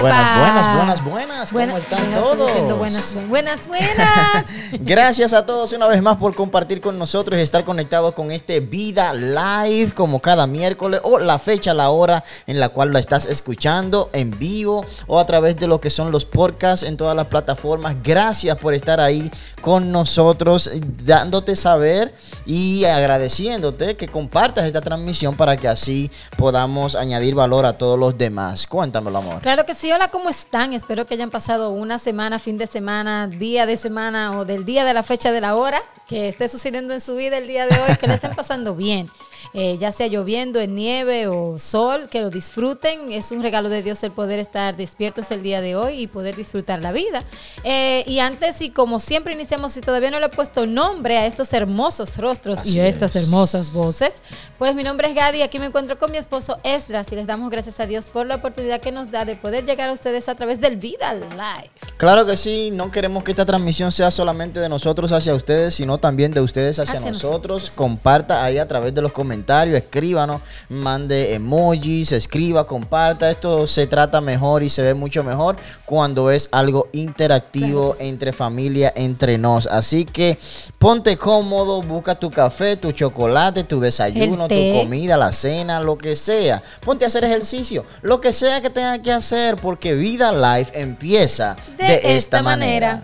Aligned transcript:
Buenas, 0.00 0.38
buenas, 0.38 0.76
buenas, 0.76 1.04
buenas. 1.04 1.48
¿Cómo 1.50 1.58
Buenas- 1.66 1.82
están 1.82 2.12
todos? 2.14 2.78
buenas, 2.78 3.28
buenas, 3.28 3.66
buenas. 3.68 4.46
Gracias 4.80 5.32
a 5.32 5.46
todos 5.46 5.72
una 5.72 5.86
vez 5.86 6.02
más 6.02 6.18
por 6.18 6.34
compartir 6.34 6.80
con 6.80 6.98
nosotros 6.98 7.38
y 7.38 7.42
estar 7.42 7.64
conectados 7.64 8.14
con 8.14 8.30
este 8.32 8.60
Vida 8.60 9.12
Live 9.14 9.92
como 9.94 10.20
cada 10.20 10.46
miércoles 10.46 11.00
o 11.04 11.18
la 11.18 11.38
fecha, 11.38 11.74
la 11.74 11.90
hora 11.90 12.24
en 12.46 12.60
la 12.60 12.70
cual 12.70 12.92
la 12.92 12.98
estás 12.98 13.24
escuchando 13.26 14.10
en 14.12 14.36
vivo 14.38 14.84
o 15.06 15.18
a 15.20 15.26
través 15.26 15.56
de 15.56 15.66
lo 15.66 15.80
que 15.80 15.90
son 15.90 16.10
los 16.10 16.24
podcasts 16.24 16.84
en 16.86 16.96
todas 16.96 17.14
las 17.16 17.26
plataformas. 17.26 17.96
Gracias 18.02 18.56
por 18.58 18.74
estar 18.74 19.00
ahí 19.00 19.30
con 19.60 19.92
nosotros, 19.92 20.70
dándote 21.04 21.56
saber 21.56 22.14
y 22.46 22.84
agradeciéndote 22.84 23.94
que 23.94 24.08
compartas 24.08 24.64
esta 24.66 24.80
transmisión 24.80 25.36
para 25.36 25.56
que 25.56 25.68
así 25.68 26.10
podamos 26.36 26.94
añadir 26.96 27.34
valor 27.34 27.64
a 27.66 27.78
todos 27.78 27.98
los 27.98 28.16
demás. 28.18 28.66
Cuéntamelo, 28.66 29.18
amor. 29.18 29.40
Claro 29.40 29.64
que 29.64 29.74
sí, 29.74 29.83
hola, 29.92 30.08
¿cómo 30.08 30.30
están? 30.30 30.72
Espero 30.72 31.04
que 31.04 31.14
hayan 31.14 31.30
pasado 31.30 31.70
una 31.70 31.98
semana, 31.98 32.38
fin 32.38 32.56
de 32.56 32.66
semana, 32.66 33.26
día 33.28 33.66
de 33.66 33.76
semana 33.76 34.38
o 34.38 34.44
del 34.44 34.64
día 34.64 34.84
de 34.84 34.94
la 34.94 35.02
fecha 35.02 35.30
de 35.30 35.40
la 35.40 35.56
hora, 35.56 35.82
que 36.06 36.28
esté 36.28 36.48
sucediendo 36.48 36.94
en 36.94 37.00
su 37.00 37.16
vida 37.16 37.36
el 37.36 37.46
día 37.46 37.66
de 37.66 37.74
hoy, 37.78 37.96
que 37.96 38.06
le 38.06 38.14
estén 38.14 38.34
pasando 38.34 38.74
bien. 38.74 39.08
Eh, 39.52 39.76
ya 39.78 39.92
sea 39.92 40.06
lloviendo, 40.06 40.60
en 40.60 40.74
nieve 40.74 41.26
o 41.28 41.58
sol, 41.58 42.08
que 42.10 42.20
lo 42.20 42.30
disfruten. 42.30 43.12
Es 43.12 43.30
un 43.30 43.42
regalo 43.42 43.68
de 43.68 43.82
Dios 43.82 44.02
el 44.02 44.10
poder 44.12 44.38
estar 44.38 44.76
despiertos 44.76 45.30
el 45.30 45.42
día 45.42 45.60
de 45.60 45.76
hoy 45.76 46.00
y 46.02 46.06
poder 46.06 46.34
disfrutar 46.36 46.80
la 46.82 46.92
vida. 46.92 47.22
Eh, 47.62 48.04
y 48.06 48.18
antes, 48.20 48.60
y 48.62 48.70
como 48.70 49.00
siempre 49.00 49.34
iniciamos, 49.34 49.72
si 49.72 49.80
todavía 49.80 50.10
no 50.10 50.18
le 50.18 50.26
he 50.26 50.30
puesto 50.30 50.66
nombre 50.66 51.18
a 51.18 51.26
estos 51.26 51.52
hermosos 51.52 52.16
rostros 52.16 52.60
Así 52.60 52.76
y 52.76 52.80
a 52.80 52.86
estas 52.86 53.14
es. 53.16 53.24
hermosas 53.24 53.72
voces, 53.72 54.14
pues 54.58 54.74
mi 54.74 54.82
nombre 54.82 55.08
es 55.08 55.14
Gadi, 55.14 55.42
aquí 55.42 55.58
me 55.58 55.66
encuentro 55.66 55.98
con 55.98 56.10
mi 56.10 56.18
esposo 56.18 56.58
Esdras 56.64 57.10
y 57.12 57.16
les 57.16 57.26
damos 57.26 57.50
gracias 57.50 57.78
a 57.80 57.86
Dios 57.86 58.08
por 58.10 58.26
la 58.26 58.36
oportunidad 58.36 58.80
que 58.80 58.92
nos 58.92 59.10
da 59.10 59.24
de 59.24 59.36
poder 59.36 59.64
llegar 59.64 59.88
a 59.88 59.92
ustedes 59.92 60.28
a 60.28 60.34
través 60.34 60.60
del 60.60 60.76
Vida 60.76 61.12
Live. 61.14 61.70
Claro 61.96 62.26
que 62.26 62.36
sí, 62.36 62.70
no 62.72 62.90
queremos 62.90 63.22
que 63.24 63.30
esta 63.32 63.44
transmisión 63.44 63.92
sea 63.92 64.10
solamente 64.10 64.60
de 64.60 64.68
nosotros 64.68 65.12
hacia 65.12 65.34
ustedes, 65.34 65.74
sino 65.74 65.98
también 65.98 66.32
de 66.32 66.40
ustedes 66.40 66.78
hacia, 66.78 66.94
Hacia 66.98 67.10
nosotros. 67.12 67.62
nosotros. 67.62 67.76
Comparta 67.76 68.44
ahí 68.44 68.58
a 68.58 68.66
través 68.68 68.94
de 68.94 69.02
los 69.02 69.12
comentarios, 69.12 69.33
escríbanos, 69.74 70.40
mande 70.68 71.34
emojis, 71.34 72.12
escriba, 72.12 72.66
comparta. 72.66 73.30
Esto 73.30 73.66
se 73.66 73.86
trata 73.86 74.20
mejor 74.20 74.62
y 74.62 74.70
se 74.70 74.82
ve 74.82 74.94
mucho 74.94 75.22
mejor 75.24 75.56
cuando 75.84 76.30
es 76.30 76.48
algo 76.52 76.88
interactivo 76.92 77.96
entre 77.98 78.32
familia, 78.32 78.92
entre 78.96 79.38
nos. 79.38 79.66
Así 79.66 80.04
que 80.04 80.38
ponte 80.78 81.16
cómodo, 81.16 81.82
busca 81.82 82.14
tu 82.14 82.30
café, 82.30 82.76
tu 82.76 82.92
chocolate, 82.92 83.64
tu 83.64 83.80
desayuno, 83.80 84.48
tu 84.48 84.72
comida, 84.72 85.16
la 85.16 85.32
cena, 85.32 85.80
lo 85.80 85.96
que 85.98 86.16
sea. 86.16 86.62
Ponte 86.80 87.04
a 87.04 87.08
hacer 87.08 87.24
ejercicio, 87.24 87.84
lo 88.02 88.20
que 88.20 88.32
sea 88.32 88.60
que 88.60 88.70
tengas 88.70 88.98
que 89.00 89.12
hacer, 89.12 89.56
porque 89.56 89.94
Vida 89.94 90.32
Life 90.32 90.78
empieza 90.80 91.56
de, 91.78 91.84
De, 91.84 92.16
esta, 92.16 92.42
manera. 92.42 93.02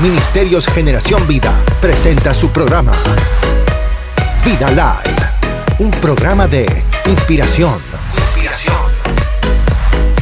Ministerios 0.00 0.66
Generación 0.66 1.26
Vida 1.28 1.56
presenta 1.80 2.34
su 2.34 2.50
programa 2.50 2.92
Vida 4.44 4.70
Live, 4.70 5.16
un 5.78 5.90
programa 5.92 6.48
de 6.48 6.66
inspiración, 7.06 7.80
inspiración, 8.18 8.74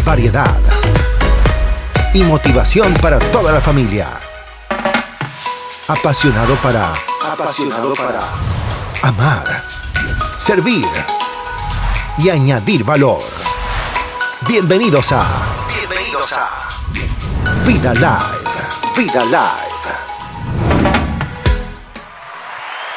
variedad 0.05 0.61
y 2.13 2.23
motivación 2.25 2.93
para 2.95 3.19
toda 3.19 3.51
la 3.51 3.63
familia. 3.63 4.09
Apasionado 5.89 6.55
para 6.57 6.93
apasionado 7.33 7.95
para 7.95 8.21
amar, 9.03 9.63
servir 10.39 10.87
y 12.19 12.29
añadir 12.29 12.85
valor. 12.85 13.23
Bienvenidos 14.47 15.13
a 15.13 15.25
bienvenidos 15.67 16.35
a 16.35 16.49
Vida 17.65 17.95
Live, 17.95 18.97
Vida 18.97 19.25
Live. 19.25 19.70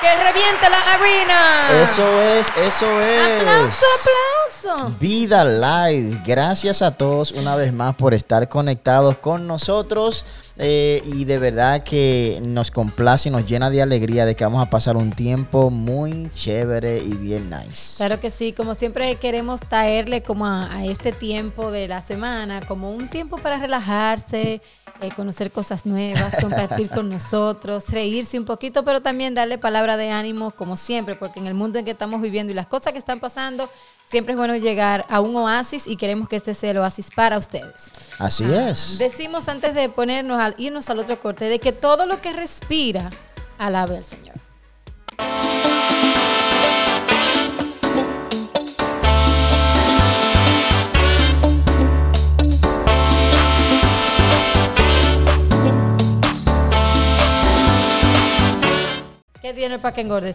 ¡Que 0.03 0.14
reviente 0.18 0.69
la 0.69 0.81
arena! 0.96 1.81
Eso 1.81 2.22
es, 2.22 2.52
eso 2.58 3.00
es. 3.00 3.22
¡Aplauso, 3.22 3.86
aplauso! 4.02 4.42
Vida 5.00 5.44
Live. 5.44 6.22
Gracias 6.25 6.81
a 6.81 6.96
todos 6.97 7.31
una 7.31 7.56
vez 7.56 7.74
más 7.74 7.96
por 7.96 8.13
estar 8.13 8.47
conectados 8.50 9.18
con 9.18 9.47
nosotros. 9.47 10.25
eh, 10.57 11.01
y 11.06 11.25
de 11.25 11.40
verdad 11.40 11.84
que 11.84 12.40
nos 12.44 12.69
complace 12.69 13.29
y 13.29 13.31
nos 13.31 13.46
llena 13.46 13.69
de 13.72 13.81
alegría 13.81 14.25
de 14.25 14.35
que 14.35 14.44
vamos 14.44 14.66
a 14.66 14.69
pasar 14.69 14.96
un 14.97 15.12
tiempo 15.12 15.72
muy 15.72 16.29
chévere 16.29 17.00
y 17.00 17.16
bien 17.16 17.50
nice. 17.50 17.97
Claro 17.97 18.19
que 18.19 18.29
sí, 18.29 18.53
como 18.53 18.75
siempre 18.75 19.16
queremos 19.16 19.62
traerle 19.62 20.22
como 20.22 20.46
a, 20.46 20.72
a 20.72 20.85
este 20.85 21.12
tiempo 21.12 21.72
de 21.72 21.88
la 21.88 22.02
semana, 22.02 22.62
como 22.68 22.91
un 22.91 23.07
tiempo 23.09 23.38
para 23.38 23.57
relajarse, 23.57 24.62
eh, 25.02 25.09
conocer 25.16 25.52
cosas 25.52 25.85
nuevas, 25.85 26.35
compartir 26.41 26.90
con 26.90 27.09
nosotros, 27.09 27.90
reírse 27.90 28.38
un 28.38 28.46
poquito, 28.46 28.85
pero 28.85 29.02
también 29.02 29.34
darle 29.34 29.57
palabra 29.57 29.97
de 29.97 30.12
ánimo 30.12 30.52
como 30.52 30.78
siempre, 30.78 31.16
porque 31.16 31.40
en 31.40 31.47
el 31.47 31.56
mundo 31.56 31.79
en 31.79 31.85
que 31.85 31.91
estamos 31.91 32.22
viviendo 32.22 32.52
y 32.52 32.56
las 32.56 32.68
cosas 32.68 32.94
que 32.94 33.00
están 33.00 33.19
pasando, 33.19 33.69
siempre 34.08 34.34
es 34.34 34.38
bueno 34.38 34.56
llegar 34.56 35.06
a 35.09 35.19
un 35.19 35.36
oasis 35.36 35.88
y 35.88 35.97
queremos 35.97 36.30
que 36.30 36.36
este 36.36 36.53
sea 36.53 36.72
el 36.72 36.78
oasis 36.78 37.09
para 37.16 37.38
ustedes. 37.38 37.74
Así 38.19 38.44
Ah, 38.46 38.69
es. 38.69 38.97
Decimos 39.00 39.47
antes 39.50 39.74
de 39.74 39.90
ponernos 39.90 40.40
al 40.40 40.56
irnos 40.58 40.90
al 40.90 41.00
otro 41.00 41.19
corte 41.19 41.46
de 41.46 41.59
que 41.59 41.72
todo 41.72 42.06
lo 42.06 42.22
que 42.22 42.34
respira 42.34 43.09
alabe 43.58 43.97
al 43.97 44.06
Señor. 44.06 44.36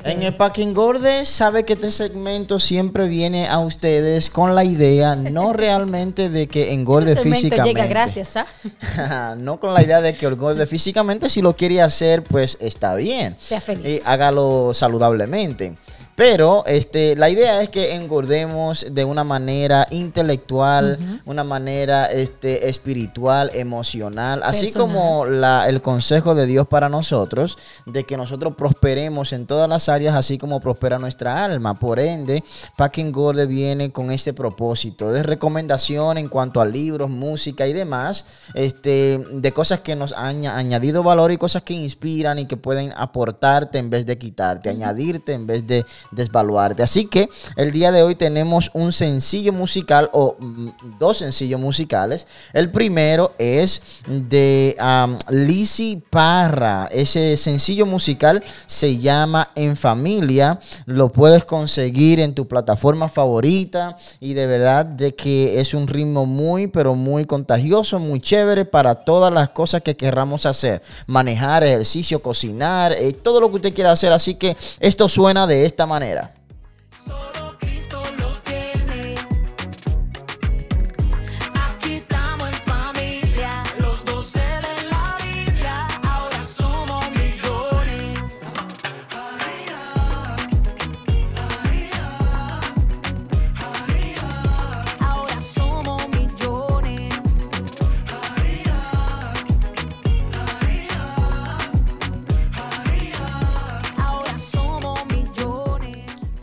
En 0.05 0.23
el 0.23 0.35
Packing 0.35 0.75
Gorde 0.75 1.25
sabe 1.27 1.65
que 1.65 1.75
este 1.75 1.91
segmento 1.91 2.59
siempre 2.61 3.09
viene 3.09 3.49
a 3.49 3.59
ustedes 3.59 4.31
con 4.31 4.55
la 4.55 4.65
idea, 4.65 5.15
no 5.15 5.53
realmente 5.55 6.31
de 6.31 6.47
que 6.47 6.73
engorde 6.73 7.13
Este 7.13 7.23
físicamente. 7.25 7.69
llega 7.69 7.87
gracias 7.87 8.37
a... 8.37 9.35
no 9.39 9.61
con 9.61 9.75
la 9.75 9.83
idea 9.83 10.01
de 10.01 10.17
que 10.17 10.27
engorde 10.27 10.67
físicamente, 10.67 11.29
si 11.29 11.43
lo 11.43 11.55
quiere 11.55 11.83
hacer, 11.83 12.23
pues 12.23 12.59
está 12.61 12.95
bien. 12.95 13.37
Sea 13.39 13.61
feliz. 13.61 13.87
Y 13.87 14.03
hágalo 14.05 14.73
saludablemente. 14.75 15.75
Pero 16.19 16.65
este, 16.67 17.15
la 17.15 17.31
idea 17.31 17.63
es 17.63 17.69
que 17.69 17.95
engordemos 17.95 18.87
de 18.91 19.05
una 19.05 19.23
manera 19.23 19.87
intelectual, 19.93 20.99
una 21.25 21.45
manera 21.45 22.07
este, 22.07 22.69
espiritual, 22.69 23.53
emocional, 23.55 24.43
así 24.43 24.73
como 24.73 25.27
la, 25.27 25.69
el 25.69 25.81
consejo 25.81 26.35
de 26.35 26.47
Dios 26.47 26.67
para 26.67 26.89
nosotros, 26.89 27.57
de 27.87 28.03
que 28.03 28.17
nosotros 28.17 28.57
prosperemos 28.57 29.33
en 29.33 29.47
todas 29.47 29.69
las 29.69 29.89
áreas, 29.89 30.17
así 30.17 30.39
como 30.39 30.59
prospera 30.61 30.99
nuestra 30.99 31.45
alma. 31.45 31.75
Por 31.79 32.01
ende, 32.01 32.43
Pack 32.77 32.99
Engorde 32.99 33.47
viene 33.47 33.93
con 33.93 34.11
este 34.11 34.33
propósito 34.33 35.13
de 35.13 35.23
recomendación 35.23 36.19
en 36.19 36.29
cuanto 36.29 36.61
a 36.61 36.67
libros, 36.67 37.09
música 37.09 37.69
y 37.69 37.73
demás, 37.73 38.27
este, 38.55 39.19
de 39.33 39.53
cosas 39.53 39.81
que 39.83 39.95
nos 39.95 40.13
han 40.13 40.39
aña- 40.39 40.57
añadido 40.57 41.05
valor 41.05 41.31
y 41.31 41.37
cosas 41.37 41.63
que 41.63 41.75
inspiran 41.75 42.41
y 42.41 42.47
que 42.47 42.57
pueden 42.57 42.93
aportarte 42.97 43.79
en 43.79 43.89
vez 43.89 44.05
de 44.05 44.19
quitarte, 44.19 44.69
añadirte 44.69 45.33
en 45.33 45.47
vez 45.47 45.65
de 45.65 45.87
desvaluarte. 46.11 46.83
Así 46.83 47.07
que 47.07 47.29
el 47.57 47.73
día 47.73 47.93
de 47.93 48.03
hoy 48.03 48.15
tenemos 48.15 48.71
un 48.75 48.93
sencillo 48.93 49.53
musical 49.53 50.11
o 50.13 50.37
mm, 50.39 50.69
dos 50.99 51.19
sencillos 51.19 51.61
musicales. 51.61 52.27
El 52.53 52.71
primero 52.71 53.33
es 53.39 53.83
de 54.07 54.77
um, 54.81 55.19
Lizzy 55.31 56.03
Parra. 56.11 56.89
Ese 56.91 57.37
sencillo 57.37 57.87
musical 57.87 58.43
se 58.67 58.99
llama 58.99 59.51
En 59.55 59.77
Familia. 59.77 60.61
Lo 60.87 61.11
puedes 61.13 61.45
conseguir 61.45 62.21
en 62.21 62.35
tu 62.35 62.49
plataforma 62.49 63.09
favorita 63.09 63.97
y 64.21 64.35
de 64.35 64.47
verdad 64.47 64.87
de 64.87 65.15
que 65.15 65.61
es 65.61 65.75
un 65.75 65.87
ritmo 65.87 66.27
muy 66.27 66.67
pero 66.67 66.95
muy 66.95 67.25
contagioso, 67.27 67.99
muy 67.99 68.21
chévere 68.21 68.65
para 68.65 68.95
todas 68.95 69.33
las 69.33 69.51
cosas 69.51 69.83
que 69.83 69.97
querramos 69.97 70.47
hacer. 70.47 70.83
Manejar, 71.07 71.65
ejercicio, 71.65 72.23
cocinar, 72.23 72.93
eh, 72.93 73.13
todo 73.13 73.41
lo 73.41 73.51
que 73.51 73.57
usted 73.57 73.75
quiera 73.75 73.93
hacer. 73.93 74.13
Así 74.13 74.35
que 74.35 74.57
esto 74.81 75.09
suena 75.09 75.47
de 75.47 75.67
esta 75.67 75.87
manera. 75.87 75.98
maneira. 75.99 76.38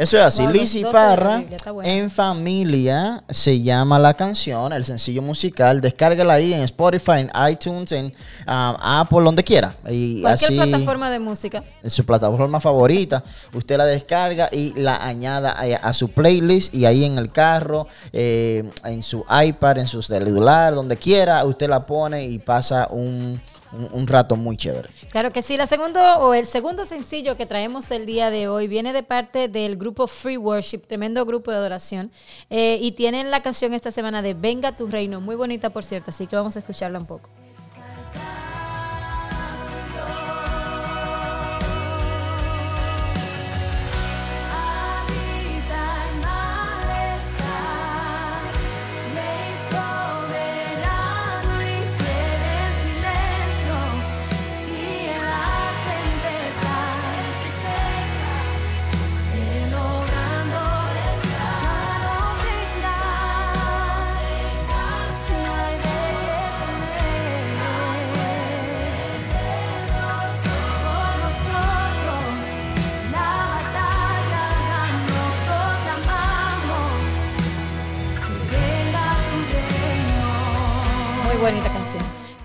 Eso 0.06 0.18
es 0.20 0.24
así. 0.24 0.44
Wow, 0.44 0.52
los 0.52 0.62
Lizzy 0.62 0.82
12 0.84 0.98
de 0.98 1.04
la 1.04 1.16
Parra, 1.16 1.44
en 1.84 2.12
familia, 2.12 3.24
se 3.28 3.60
llama 3.64 3.98
la 3.98 4.14
canción, 4.14 4.72
el 4.72 4.86
sencillo 4.86 5.24
musical. 5.24 5.82
Descárgala 5.82 6.36
ahí 6.36 6.54
en 6.54 6.60
Spotify, 6.62 7.22
en 7.22 7.32
iTunes, 7.50 7.92
en 7.92 8.14
ah, 8.46 9.00
Apple, 9.02 9.22
donde 9.24 9.44
quiera. 9.44 9.76
Y 9.90 10.22
Cualquier 10.22 10.62
así, 10.62 10.70
plataforma 10.70 11.10
de 11.10 11.20
música. 11.20 11.64
en 11.82 11.90
su 11.90 12.06
plataforma 12.06 12.60
favorita, 12.62 13.24
usted 13.52 13.78
la 13.78 13.88
descarga 13.88 14.48
y 14.52 14.80
la 14.80 15.04
añada 15.04 15.56
a, 15.58 15.64
a 15.64 15.92
su 15.94 16.10
playlist 16.10 16.72
y 16.76 16.86
ahí 16.86 17.04
en 17.04 17.18
el 17.18 17.32
carro, 17.32 17.88
eh, 18.14 18.70
en 18.84 19.02
su 19.02 19.26
iPad, 19.44 19.80
en 19.80 19.88
su 19.88 20.04
celular, 20.04 20.76
donde 20.76 20.98
quiera, 20.98 21.44
usted 21.46 21.68
la 21.68 21.84
pone 21.84 22.26
y 22.26 22.38
pasa 22.38 22.90
un, 22.92 23.42
un- 23.72 24.08
rato 24.08 24.36
muy 24.36 24.58
chévere. 24.58 24.90
Claro 25.12 25.32
que 25.32 25.42
sí. 25.42 25.58
La 25.58 25.68
segundo 25.68 26.00
o 26.20 26.34
el 26.34 26.46
segundo 26.46 26.86
sencillo 26.86 27.36
que 27.38 27.46
traemos 27.46 27.92
el 27.92 28.06
día 28.06 28.30
de 28.30 28.48
hoy 28.48 28.68
viene 28.68 28.94
de 28.94 29.04
parte 29.04 29.48
del 29.48 29.78
grupo 29.78 30.08
Free 30.08 30.38
Worship, 30.38 30.80
tremendo 30.88 31.26
grupo 31.26 31.52
de 31.52 31.58
adoración. 31.58 32.12
Eh, 32.50 32.78
y 32.82 32.92
tienen 32.94 33.32
la 33.32 33.42
canción 33.42 33.74
esta 33.74 33.92
semana 33.92 34.22
de 34.22 34.34
Venga 34.34 34.76
tu 34.76 34.88
reino, 34.88 35.22
muy 35.22 35.36
bonita 35.36 35.70
por 35.72 35.84
cierto, 35.84 36.12
así 36.12 36.28
que 36.28 36.36
vamos 36.36 36.56
a 36.56 36.60
escucharla 36.60 37.00
un 37.00 37.06
poco. 37.06 37.30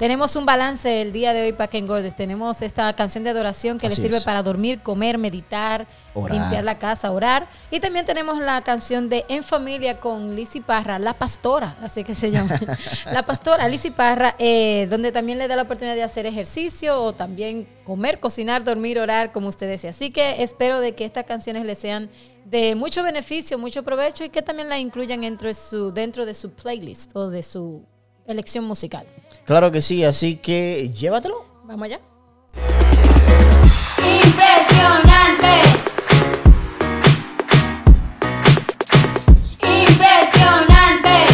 Tenemos 0.01 0.35
un 0.35 0.47
balance 0.47 1.03
el 1.03 1.13
día 1.13 1.35
de 1.35 1.43
hoy 1.43 1.53
para 1.53 1.69
que 1.69 1.77
engordes. 1.77 2.17
Tenemos 2.17 2.63
esta 2.63 2.91
canción 2.97 3.23
de 3.23 3.29
adoración 3.29 3.77
que 3.77 3.87
le 3.87 3.95
sirve 3.95 4.17
es. 4.17 4.25
para 4.25 4.43
dormir, 4.43 4.81
comer, 4.81 5.19
meditar, 5.19 5.87
Orar. 6.15 6.39
limpiar 6.39 6.65
la 6.65 6.79
casa, 6.79 7.13
orar. 7.13 7.47
Y 7.71 7.81
también 7.81 8.07
tenemos 8.07 8.39
la 8.39 8.63
canción 8.63 9.11
de 9.11 9.27
En 9.29 9.43
Familia 9.43 10.01
con 10.01 10.35
Lizzy 10.35 10.61
Parra, 10.61 10.99
La 10.99 11.13
Pastora, 11.13 11.77
así 11.83 12.03
que 12.03 12.15
se 12.15 12.31
llama. 12.31 12.59
la 13.13 13.27
Pastora, 13.27 13.69
Lizzy 13.69 13.91
Parra, 13.91 14.37
eh, 14.39 14.87
donde 14.89 15.13
también 15.13 15.37
le 15.37 15.49
da 15.49 15.57
la 15.57 15.65
oportunidad 15.65 15.95
de 15.95 16.03
hacer 16.03 16.25
ejercicio 16.25 16.99
o 16.99 17.13
también 17.13 17.69
comer, 17.85 18.21
cocinar, 18.21 18.65
dormir, 18.65 18.99
orar, 19.01 19.33
como 19.33 19.49
usted 19.49 19.69
desea. 19.69 19.91
Así 19.91 20.13
que 20.13 20.43
espero 20.43 20.81
de 20.81 20.95
que 20.95 21.05
estas 21.05 21.27
canciones 21.27 21.67
le 21.67 21.75
sean 21.75 22.09
de 22.47 22.75
mucho 22.75 23.03
beneficio, 23.03 23.59
mucho 23.59 23.83
provecho 23.83 24.25
y 24.25 24.31
que 24.31 24.41
también 24.41 24.71
la 24.71 24.79
incluyan 24.79 25.21
dentro 25.21 25.49
de 25.49 25.55
su, 25.55 25.93
dentro 25.93 26.25
de 26.25 26.33
su 26.33 26.53
playlist 26.53 27.15
o 27.15 27.29
de 27.29 27.43
su 27.43 27.85
elección 28.33 28.65
musical. 28.65 29.07
Claro 29.45 29.71
que 29.71 29.81
sí, 29.81 30.05
así 30.05 30.37
que 30.37 30.91
llévatelo. 30.91 31.45
Vamos 31.65 31.87
allá. 31.87 32.01
Impresionante. 33.99 35.63
Impresionante. 39.63 41.27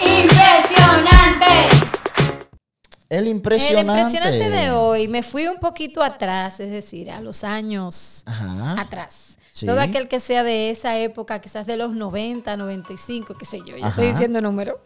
Impresionante. 0.00 1.68
El 3.08 3.26
impresionante. 3.28 3.80
El 3.80 3.98
impresionante 3.98 4.50
de 4.50 4.70
hoy, 4.70 5.08
me 5.08 5.22
fui 5.22 5.46
un 5.46 5.58
poquito 5.58 6.02
atrás, 6.02 6.60
es 6.60 6.70
decir, 6.70 7.10
a 7.10 7.20
los 7.20 7.44
años 7.44 8.22
Ajá. 8.26 8.80
atrás. 8.80 9.27
Sí. 9.58 9.66
Todo 9.66 9.80
aquel 9.80 10.06
que 10.06 10.20
sea 10.20 10.44
de 10.44 10.70
esa 10.70 10.96
época, 10.98 11.40
quizás 11.40 11.66
de 11.66 11.76
los 11.76 11.92
90, 11.92 12.56
95, 12.56 13.34
qué 13.34 13.44
sé 13.44 13.58
yo, 13.58 13.76
ya 13.76 13.86
Ajá. 13.86 13.88
estoy 13.88 14.12
diciendo 14.12 14.40
número, 14.40 14.80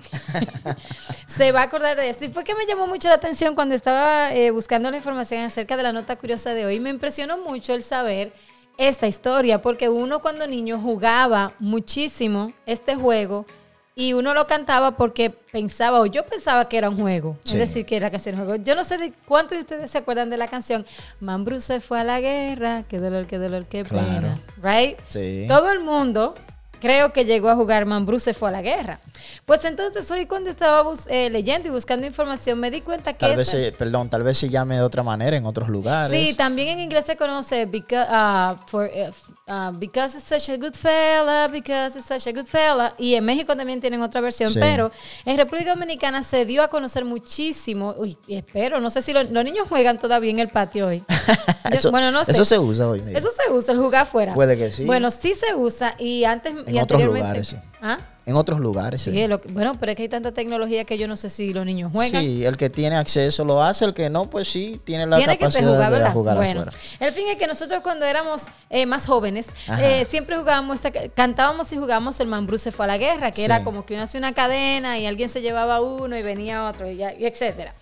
se 1.27 1.53
va 1.53 1.61
a 1.61 1.65
acordar 1.65 1.95
de 1.95 2.09
esto. 2.09 2.25
Y 2.25 2.29
fue 2.29 2.43
que 2.43 2.55
me 2.55 2.65
llamó 2.65 2.87
mucho 2.87 3.09
la 3.09 3.17
atención 3.17 3.55
cuando 3.55 3.75
estaba 3.75 4.33
eh, 4.33 4.51
buscando 4.51 4.91
la 4.91 4.97
información 4.97 5.43
acerca 5.43 5.77
de 5.77 5.83
la 5.83 5.93
nota 5.93 6.17
curiosa 6.17 6.55
de 6.55 6.65
hoy. 6.65 6.81
Me 6.81 6.89
impresionó 6.89 7.37
mucho 7.37 7.75
el 7.75 7.83
saber 7.83 8.33
esta 8.79 9.07
historia, 9.07 9.61
porque 9.61 9.91
uno 9.91 10.23
cuando 10.23 10.47
niño 10.47 10.81
jugaba 10.81 11.53
muchísimo 11.59 12.51
este 12.65 12.95
juego 12.95 13.45
y 13.95 14.15
uno 14.15 14.33
lo 14.35 14.47
cantaba 14.47 14.97
porque 14.97 15.31
pensaba, 15.31 16.01
o 16.01 16.07
yo 16.07 16.25
pensaba 16.25 16.69
que 16.69 16.79
era 16.79 16.89
un 16.89 16.97
juego, 16.99 17.37
Sí. 17.45 17.55
es 17.55 17.69
decir, 17.69 17.85
que 17.87 17.97
era 17.97 18.11
canción 18.11 18.39
un 18.39 18.47
juego. 18.47 18.63
Yo 18.65 18.75
no 18.75 18.85
sé 18.85 18.97
de 18.99 19.13
cuántos 19.27 19.57
de 19.59 19.63
ustedes 19.63 19.91
se 19.91 19.99
acuerdan 19.99 20.31
de 20.31 20.37
la 20.39 20.49
canción 20.49 20.87
Mambrú 21.21 21.61
se 21.61 21.81
fue 21.81 22.01
a 22.01 22.05
la 22.05 22.21
guerra, 22.21 22.85
qué 22.89 22.99
dolor, 22.99 23.27
qué 23.27 23.39
dolor, 23.39 23.67
qué 23.67 23.83
Claro. 23.85 24.07
pena. 24.07 24.41
Right? 24.63 24.99
Sí. 25.05 25.45
Todo 25.49 25.71
el 25.71 25.81
mundo 25.81 26.35
creo 26.81 27.13
que 27.13 27.25
llegó 27.25 27.49
a 27.49 27.55
jugar 27.55 27.87
Mambrú 27.87 28.19
se 28.19 28.35
fue 28.35 28.49
a 28.49 28.53
la 28.53 28.61
guerra. 28.63 28.99
Pues 29.47 29.65
entonces 29.65 30.11
hoy 30.11 30.27
cuando 30.27 30.51
estaba 30.51 30.91
eh, 31.09 31.31
leyendo 31.31 31.69
y 31.69 31.71
buscando 31.71 32.07
información 32.07 32.59
me 32.59 32.73
di 32.73 32.81
cuenta 32.81 33.13
que 33.13 33.21
Tal 33.27 33.37
vez, 33.37 33.49
se, 33.49 33.71
perdón, 33.71 34.09
tal 34.09 34.25
vez 34.25 34.39
se 34.39 34.49
llame 34.49 34.77
de 34.77 34.83
otra 34.83 35.03
manera 35.05 35.37
en 35.37 35.47
otros 35.47 35.69
lugares. 35.69 36.11
Sí, 36.11 36.35
también 36.35 36.69
en 36.69 36.81
inglés 36.81 37.05
se 37.05 37.17
conoce 37.17 37.67
because, 37.67 38.09
uh, 38.11 38.57
for, 38.67 38.87
uh, 38.93 39.13
uh, 39.53 39.71
because 39.79 40.17
it's 40.17 40.27
such 40.27 40.49
a 40.49 40.57
good 40.57 40.75
fella, 40.75 41.49
because 41.49 41.97
it's 41.99 42.07
such 42.09 42.27
a 42.27 42.33
good 42.33 42.47
fella. 42.47 42.95
Y 42.99 43.15
en 43.15 43.25
México 43.25 43.55
también 43.57 43.81
tienen 43.81 44.01
otra 44.03 44.21
versión, 44.21 44.53
Sí. 44.53 44.59
pero 44.61 44.91
en 45.25 45.37
República 45.37 45.75
Dominicana 45.75 46.23
se 46.23 46.45
dio 46.47 46.63
a 46.63 46.69
conocer 46.69 47.05
muchísimo. 47.05 47.95
Uy, 47.99 48.17
espero, 48.29 48.81
no 48.81 48.91
sé 48.91 49.03
si 49.03 49.13
lo- 49.13 49.23
los 49.23 49.45
niños 49.45 49.67
juegan 49.69 49.99
todavía 49.99 50.31
en 50.31 50.39
el 50.39 50.49
patio 50.49 50.87
hoy. 50.89 51.05
Yo- 51.71 51.79
Eso- 51.79 51.91
bueno, 51.91 52.11
no 52.11 52.25
sé. 52.25 52.33
Eso 52.33 52.45
se 52.45 52.59
usa 52.59 52.89
hoy. 52.89 53.03
Eso 53.15 53.29
se 53.31 53.53
usa, 53.53 53.73
el 53.73 53.79
jugar 53.81 54.03
afuera. 54.03 54.35
Puede 54.35 54.57
que 54.57 54.71
sí. 54.71 54.85
Bueno, 54.85 55.11
sí 55.11 55.35
se 55.35 55.55
usa 55.55 55.95
y 55.99 56.25
antes 56.25 56.55
y 56.67 56.79
otros 56.79 57.03
lugares, 57.03 57.49
sí. 57.49 57.57
¿Ah? 57.81 57.99
En 58.25 58.37
otros 58.37 58.61
lugares. 58.61 59.01
Sí, 59.03 59.11
sí. 59.11 59.27
lo 59.27 59.41
que- 59.41 59.49
bueno, 59.53 59.73
pero 59.81 59.91
es 59.93 59.97
que 59.97 60.03
hay 60.05 60.09
tanta 60.09 60.33
tecnología 60.33 60.85
que 60.85 60.97
yo 60.97 61.09
no 61.09 61.17
sé 61.17 61.29
si 61.29 61.53
los 61.53 61.67
niños 61.67 61.91
juegan. 61.93 62.23
Sí, 62.23 62.45
el 62.45 62.57
que 62.57 62.71
tiene 62.71 62.97
acceso 62.97 63.45
lo 63.45 63.63
hace, 63.63 63.85
el 63.85 63.95
que 63.95 64.09
no, 64.11 64.25
pues 64.27 64.49
sí, 64.49 64.81
tiene 64.85 65.07
la 65.07 65.17
Tiene 65.17 65.33
que 65.37 65.41
capacidad 65.41 65.69
jugar, 65.73 65.93
de 65.93 66.11
jugar 66.11 66.37
bueno, 66.37 66.61
afuera. 66.63 66.79
el 67.01 67.13
fin 67.13 67.27
es 67.29 67.37
que 67.37 67.47
nosotros 67.47 67.81
cuando 67.83 68.05
éramos 68.07 68.43
eh, 68.71 68.87
más 68.87 69.07
jóvenes, 69.07 69.47
eh, 69.81 70.07
siempre 70.09 70.37
jugábamos, 70.37 70.81
cantábamos 71.15 71.73
y 71.73 71.77
jugábamos 71.77 72.19
el 72.21 72.27
Mambrú 72.29 72.59
se 72.59 72.71
fue 72.73 72.85
a 72.85 72.89
la 72.89 72.99
guerra, 72.99 73.31
que 73.31 73.39
Sí. 73.39 73.45
era 73.45 73.65
como 73.65 73.85
que 73.85 73.95
uno 73.95 74.05
hacía 74.05 74.19
una 74.19 74.33
cadena 74.35 74.99
y 74.99 75.07
alguien 75.07 75.29
se 75.29 75.41
llevaba 75.43 75.81
uno 75.81 76.17
y 76.17 76.23
venía 76.23 76.69
otro 76.69 76.91
y, 76.91 76.97
ya- 76.97 77.15
y 77.19 77.27
etcétera. 77.27 77.75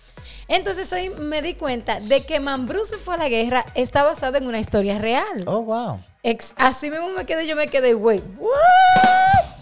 Entonces 0.47 0.91
hoy 0.93 1.09
me 1.09 1.41
di 1.41 1.53
cuenta 1.53 1.99
de 1.99 2.25
que 2.25 2.39
Mambrú 2.39 2.83
se 2.83 2.97
fue 2.97 3.15
a 3.15 3.17
la 3.17 3.29
guerra 3.29 3.65
está 3.75 4.03
basado 4.03 4.37
en 4.37 4.47
una 4.47 4.59
historia 4.59 4.97
real. 4.97 5.43
Oh, 5.47 5.61
wow. 5.61 6.03
Ex- 6.23 6.53
así 6.57 6.91
mismo 6.91 7.09
me 7.09 7.25
quedé, 7.25 7.47
yo 7.47 7.55
me 7.55 7.67
quedé, 7.67 7.93
güey. 7.93 8.21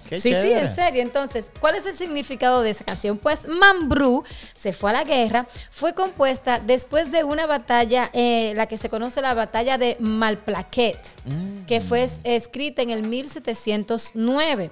Qué 0.10 0.20
sí, 0.20 0.34
sí, 0.34 0.52
en 0.52 0.74
serio. 0.74 1.04
Entonces, 1.04 1.52
¿cuál 1.60 1.76
es 1.76 1.86
el 1.86 1.94
significado 1.96 2.64
de 2.64 2.72
esa 2.72 2.84
canción? 2.84 3.20
Pues 3.20 3.48
Mambrú 3.48 4.24
se 4.56 4.74
fue 4.74 4.90
a 4.90 4.94
la 4.94 5.04
guerra, 5.04 5.48
fue 5.70 5.94
compuesta 5.94 6.60
después 6.60 7.12
de 7.12 7.24
una 7.24 7.46
batalla, 7.46 8.10
eh, 8.14 8.54
la 8.56 8.66
que 8.66 8.78
se 8.78 8.90
conoce 8.90 9.22
la 9.22 9.36
batalla 9.36 9.78
de 9.78 9.98
Malplaquet, 10.00 10.98
Mm. 11.26 11.66
que 11.68 11.80
fue 11.80 12.04
es- 12.04 12.22
escrita 12.24 12.82
en 12.82 12.90
el 12.90 13.04
1709. 13.04 14.72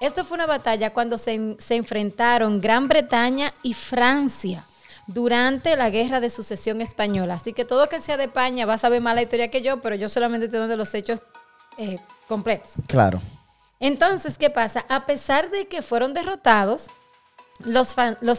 Esto 0.00 0.24
fue 0.24 0.36
una 0.36 0.46
batalla 0.46 0.90
cuando 0.94 1.18
se 1.18 1.34
enfrentaron 1.68 2.58
Gran 2.60 2.88
Bretaña 2.88 3.52
y 3.62 3.74
Francia 3.74 4.64
durante 5.08 5.74
la 5.74 5.90
guerra 5.90 6.20
de 6.20 6.30
sucesión 6.30 6.80
española. 6.80 7.34
Así 7.34 7.52
que 7.52 7.64
todo 7.64 7.88
que 7.88 7.98
sea 7.98 8.16
de 8.16 8.24
España 8.24 8.66
va 8.66 8.74
a 8.74 8.78
saber 8.78 9.00
más 9.00 9.14
la 9.14 9.22
historia 9.22 9.50
que 9.50 9.62
yo, 9.62 9.80
pero 9.80 9.96
yo 9.96 10.08
solamente 10.08 10.48
tengo 10.48 10.68
de 10.68 10.76
los 10.76 10.94
hechos 10.94 11.20
eh, 11.78 11.98
completos. 12.28 12.74
Claro. 12.86 13.20
Entonces, 13.80 14.36
¿qué 14.38 14.50
pasa? 14.50 14.84
A 14.88 15.06
pesar 15.06 15.50
de 15.50 15.66
que 15.66 15.82
fueron 15.82 16.12
derrotados, 16.12 16.88
los, 17.60 17.94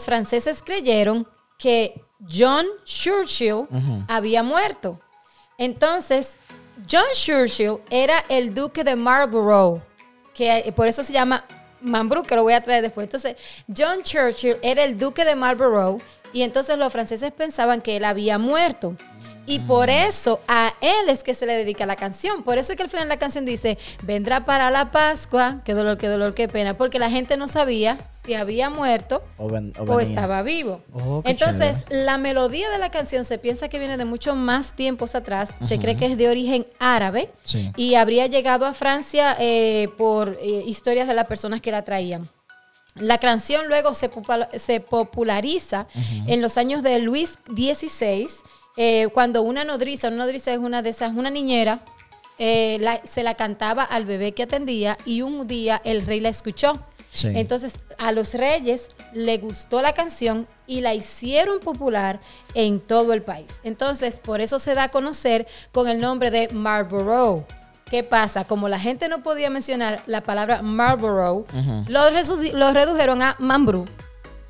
franceses 0.06 0.62
creyeron 0.64 1.28
que 1.58 2.02
John 2.32 2.66
Churchill 2.86 3.68
había 4.08 4.44
muerto. 4.44 5.00
Entonces, 5.58 6.38
John 6.90 7.08
Churchill 7.14 7.78
era 7.90 8.24
el 8.30 8.54
duque 8.54 8.84
de 8.84 8.96
Marlborough, 8.96 9.82
que 10.34 10.60
eh, 10.60 10.72
por 10.72 10.88
eso 10.88 11.04
se 11.04 11.14
llama 11.14 11.44
Mambrú, 11.82 12.24
que 12.24 12.36
lo 12.36 12.44
voy 12.44 12.54
a 12.54 12.62
traer 12.62 12.84
después. 12.84 13.06
Entonces, 13.06 13.36
John 13.76 14.04
Churchill 14.04 14.58
era 14.62 14.84
el 14.84 14.98
duque 14.98 15.26
de 15.26 15.36
Marlborough 15.36 16.02
Y 16.34 16.44
entonces 16.44 16.78
los 16.78 16.92
franceses 16.92 17.32
pensaban 17.32 17.82
que 17.82 17.98
él 17.98 18.06
había 18.06 18.38
muerto. 18.38 18.96
Y 19.46 19.58
por 19.62 19.90
eso 19.90 20.40
a 20.48 20.76
él 20.80 21.10
es 21.10 21.24
que 21.24 21.34
se 21.34 21.48
le 21.48 21.56
dedica 21.56 21.88
la 21.88 21.96
canción. 21.96 22.44
Por 22.44 22.60
eso 22.60 22.72
es 22.72 22.78
que 22.78 22.84
al 22.84 22.90
final 22.90 23.08
la 23.08 23.18
canción 23.18 23.46
dice, 23.46 23.80
vendrá 24.04 24.46
para 24.46 24.70
la 24.70 24.92
Pascua, 24.92 25.62
qué 25.66 25.74
dolor, 25.74 25.98
qué 25.98 26.08
dolor, 26.08 26.36
qué 26.36 26.48
pena, 26.48 26.78
porque 26.78 27.00
la 27.00 27.10
gente 27.10 27.36
no 27.36 27.48
sabía 27.48 27.98
si 28.24 28.36
había 28.36 28.70
muerto 28.70 29.24
O, 29.40 29.48
ven- 29.50 29.74
o 29.80 29.84
o 29.84 29.86
venía. 29.96 30.04
estaba 30.08 30.44
vivo. 30.44 30.82
Oh, 30.94 31.24
Entonces, 31.26 31.84
la 31.90 32.20
melodía 32.20 32.70
de 32.70 32.78
la 32.78 32.92
canción 32.92 33.26
se 33.26 33.40
piensa 33.40 33.70
que 33.70 33.80
viene 33.80 33.98
de 33.98 34.06
mucho 34.06 34.36
más 34.36 34.74
tiempos 34.76 35.16
atrás. 35.16 35.50
Se 35.68 35.80
cree 35.80 35.98
que 35.98 36.06
es 36.06 36.16
de 36.18 36.30
origen 36.30 36.68
árabe 36.78 37.32
Sí. 37.44 37.72
y 37.76 37.96
habría 37.96 38.28
llegado 38.28 38.68
a 38.68 38.76
Francia 38.76 39.36
eh, 39.40 39.90
por 39.98 40.38
eh, 40.44 40.62
historias 40.68 41.08
de 41.08 41.16
las 41.16 41.26
personas 41.26 41.60
que 41.60 41.72
la 41.72 41.84
traían. 41.84 42.28
La 43.00 43.18
canción 43.18 43.68
luego 43.68 43.94
se, 43.94 44.12
popula- 44.12 44.50
se 44.60 44.80
populariza 44.80 45.88
en 46.28 46.42
los 46.42 46.58
años 46.58 46.84
de 46.84 47.00
Luis 47.00 47.40
XVI, 47.48 48.28
eh, 48.78 49.08
cuando 49.14 49.42
una 49.42 49.64
nodriza, 49.64 50.08
una 50.08 50.18
nodriza 50.18 50.52
es 50.54 50.60
una 50.60 50.82
de 50.82 50.90
esas, 50.90 51.14
una 51.16 51.30
niñera, 51.30 51.84
eh, 52.38 52.78
la- 52.80 53.02
se 53.06 53.24
la 53.24 53.34
cantaba 53.36 53.84
al 53.84 54.06
bebé 54.06 54.32
que 54.34 54.44
atendía 54.44 54.98
y 55.06 55.22
un 55.22 55.48
día 55.48 55.82
el 55.84 56.06
rey 56.06 56.20
la 56.20 56.30
escuchó. 56.30 56.74
Sí. 57.12 57.28
Entonces 57.34 57.74
a 57.98 58.12
los 58.12 58.36
reyes 58.36 58.90
le 59.14 59.40
gustó 59.40 59.82
la 59.82 59.94
canción 59.94 60.48
y 60.68 60.82
la 60.82 60.94
hicieron 60.94 61.60
popular 61.60 62.20
en 62.54 62.80
todo 62.80 63.14
el 63.14 63.24
país. 63.24 63.60
Entonces 63.64 64.20
por 64.20 64.42
eso 64.42 64.60
se 64.60 64.76
da 64.76 64.84
a 64.84 64.92
conocer 64.92 65.48
con 65.72 65.88
el 65.90 66.00
nombre 66.00 66.30
de 66.30 66.50
Marlborough. 66.50 67.46
¿Qué 67.90 68.04
pasa? 68.04 68.46
Como 68.46 68.70
la 68.70 68.80
gente 68.80 69.08
no 69.08 69.24
podía 69.24 69.50
mencionar 69.50 70.04
la 70.06 70.22
palabra 70.22 70.62
Marlborough, 70.62 71.46
lo, 71.88 72.10
resu- 72.12 72.52
lo 72.54 72.72
redujeron 72.72 73.22
a 73.22 73.36
Mambrú. 73.40 73.86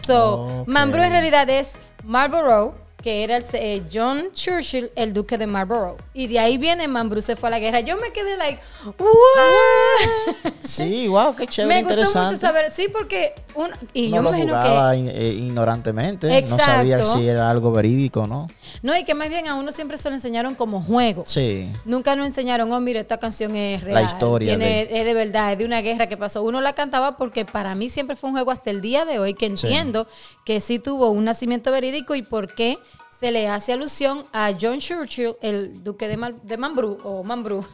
So, 0.05 0.61
Ok. 0.61 0.67
Mambrú 0.67 1.01
en 1.03 1.11
realidad 1.11 1.49
es 1.49 1.77
Marlborough, 2.03 2.73
que 3.01 3.23
era 3.23 3.37
el, 3.37 3.45
eh, 3.53 3.83
John 3.91 4.29
Churchill, 4.33 4.91
el 4.95 5.13
duque 5.13 5.37
de 5.37 5.47
Marlborough. 5.47 5.97
Y 6.13 6.27
de 6.27 6.37
ahí 6.39 6.57
viene 6.57 6.87
Mambrú 6.87 7.21
se 7.21 7.35
fue 7.37 7.47
a 7.47 7.51
la 7.51 7.59
guerra. 7.59 7.79
Yo 7.79 7.95
me 7.97 8.11
quedé 8.11 8.35
like, 8.35 8.59
¿what? 8.97 10.51
Sí, 10.61 11.07
wow, 11.07 11.35
qué 11.35 11.47
chévere, 11.47 11.75
Me 11.75 11.81
gustó 11.83 11.93
interesante. 11.99 12.35
mucho 12.35 12.41
saber, 12.41 12.71
sí, 12.71 12.87
porque 12.91 13.33
un, 13.55 13.69
y 13.93 14.09
no 14.09 14.17
yo 14.17 14.21
lo 14.23 14.31
me 14.31 14.39
imagino 14.43 14.57
jugaba 14.61 14.91
que 14.91 14.97
in- 14.97 15.09
eh, 15.09 15.33
ignorantemente, 15.33 16.37
Exacto. 16.37 16.65
no 16.67 16.73
sabía 16.77 17.05
si 17.05 17.27
era 17.27 17.49
algo 17.49 17.71
verídico 17.71 18.21
o 18.21 18.27
no. 18.27 18.47
no 18.83 18.95
y 18.97 19.03
que 19.05 19.13
más 19.15 19.29
bien 19.29 19.47
a 19.47 19.55
uno 19.55 19.71
siempre 19.71 19.97
se 19.97 20.09
lo 20.09 20.15
enseñaron 20.15 20.55
como 20.55 20.81
juego. 20.81 21.23
Sí, 21.25 21.71
Nunca 21.85 22.15
nos 22.15 22.27
enseñaron, 22.27 22.71
oh, 22.71 22.79
mira, 22.81 22.99
esta 22.99 23.17
canción 23.17 23.55
es 23.55 23.81
real. 23.83 24.03
historia 24.05 24.57
tiene- 24.57 24.81
es 24.91 25.05
de 25.05 25.13
verdad, 25.13 25.53
es 25.53 25.57
de 25.57 25.65
una 25.65 25.81
guerra 25.81 26.07
que 26.07 26.17
pasó. 26.17 26.43
Uno 26.43 26.61
la 26.61 26.73
cantaba 26.73 27.17
porque 27.17 27.45
para 27.45 27.75
mí 27.75 27.89
siempre 27.89 28.15
fue 28.15 28.29
un 28.29 28.35
juego 28.35 28.51
hasta 28.51 28.69
el 28.69 28.81
día 28.81 29.05
de 29.05 29.19
hoy 29.19 29.33
que 29.33 29.45
entiendo 29.45 30.07
que 30.45 30.59
sí 30.59 30.79
tuvo 30.79 31.09
un 31.09 31.23
nacimiento 31.23 31.71
verídico 31.71 32.15
y 32.15 32.21
por 32.21 32.53
qué 32.53 32.77
se 33.19 33.31
le 33.31 33.49
hace 33.49 33.73
alusión 33.73 34.23
a 34.31 34.51
John 34.59 34.79
Churchill, 34.79 35.35
el 35.41 35.83
duque 35.83 36.07
de, 36.07 36.15
Mal- 36.15 36.39
de 36.41 36.55
Mambrú 36.57 36.97
o 37.03 37.21
Mambrú. 37.23 37.65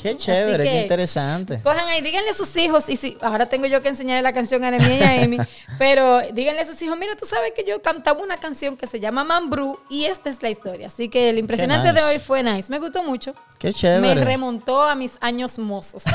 qué 0.00 0.16
chévere, 0.16 0.62
que 0.62 0.70
qué 0.70 0.80
interesante. 0.82 1.60
Cojan 1.60 1.88
ahí, 1.88 2.00
díganle 2.02 2.30
a 2.30 2.34
sus 2.34 2.56
hijos, 2.56 2.88
y 2.88 2.96
si, 2.96 3.18
ahora 3.20 3.48
tengo 3.48 3.66
yo 3.66 3.82
que 3.82 3.88
enseñarle 3.88 4.22
la 4.22 4.32
canción 4.32 4.62
a 4.62 4.68
Anemia 4.68 4.98
y 4.98 5.02
a 5.02 5.24
Amy, 5.24 5.38
pero 5.78 6.20
díganle 6.32 6.60
a 6.60 6.66
sus 6.66 6.80
hijos, 6.82 6.96
mira, 6.96 7.16
tú 7.16 7.26
sabes 7.26 7.50
que 7.56 7.64
yo 7.64 7.82
cantaba 7.82 8.22
una 8.22 8.36
canción 8.36 8.76
que 8.76 8.86
se 8.86 9.00
llama 9.00 9.24
Mambrú 9.24 9.80
y 9.90 10.04
esta 10.04 10.30
es 10.30 10.40
la 10.42 10.50
historia. 10.50 10.86
Así 10.86 11.08
que 11.08 11.30
el 11.30 11.38
impresionante 11.38 11.92
nice. 11.92 12.00
de 12.04 12.12
hoy 12.12 12.18
fue 12.20 12.42
nice, 12.44 12.70
me 12.70 12.78
gustó 12.78 13.02
mucho. 13.02 13.34
Qué 13.58 13.68
Me 13.68 13.74
chévere. 13.74 14.24
remontó 14.24 14.82
a 14.82 14.94
mis 14.94 15.12
años 15.20 15.58
mozos. 15.58 16.04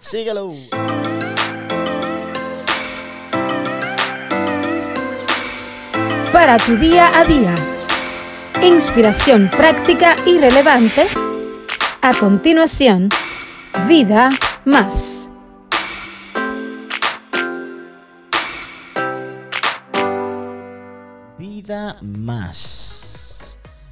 Síguelo. 0.00 0.52
Para 6.34 6.56
tu 6.56 6.76
día 6.76 7.16
a 7.16 7.22
día. 7.22 7.54
Inspiración 8.60 9.48
práctica 9.56 10.16
y 10.26 10.40
relevante. 10.40 11.06
A 12.02 12.12
continuación, 12.12 13.08
vida 13.86 14.30
más. 14.64 15.30
Vida 21.38 21.96
más. 22.02 22.93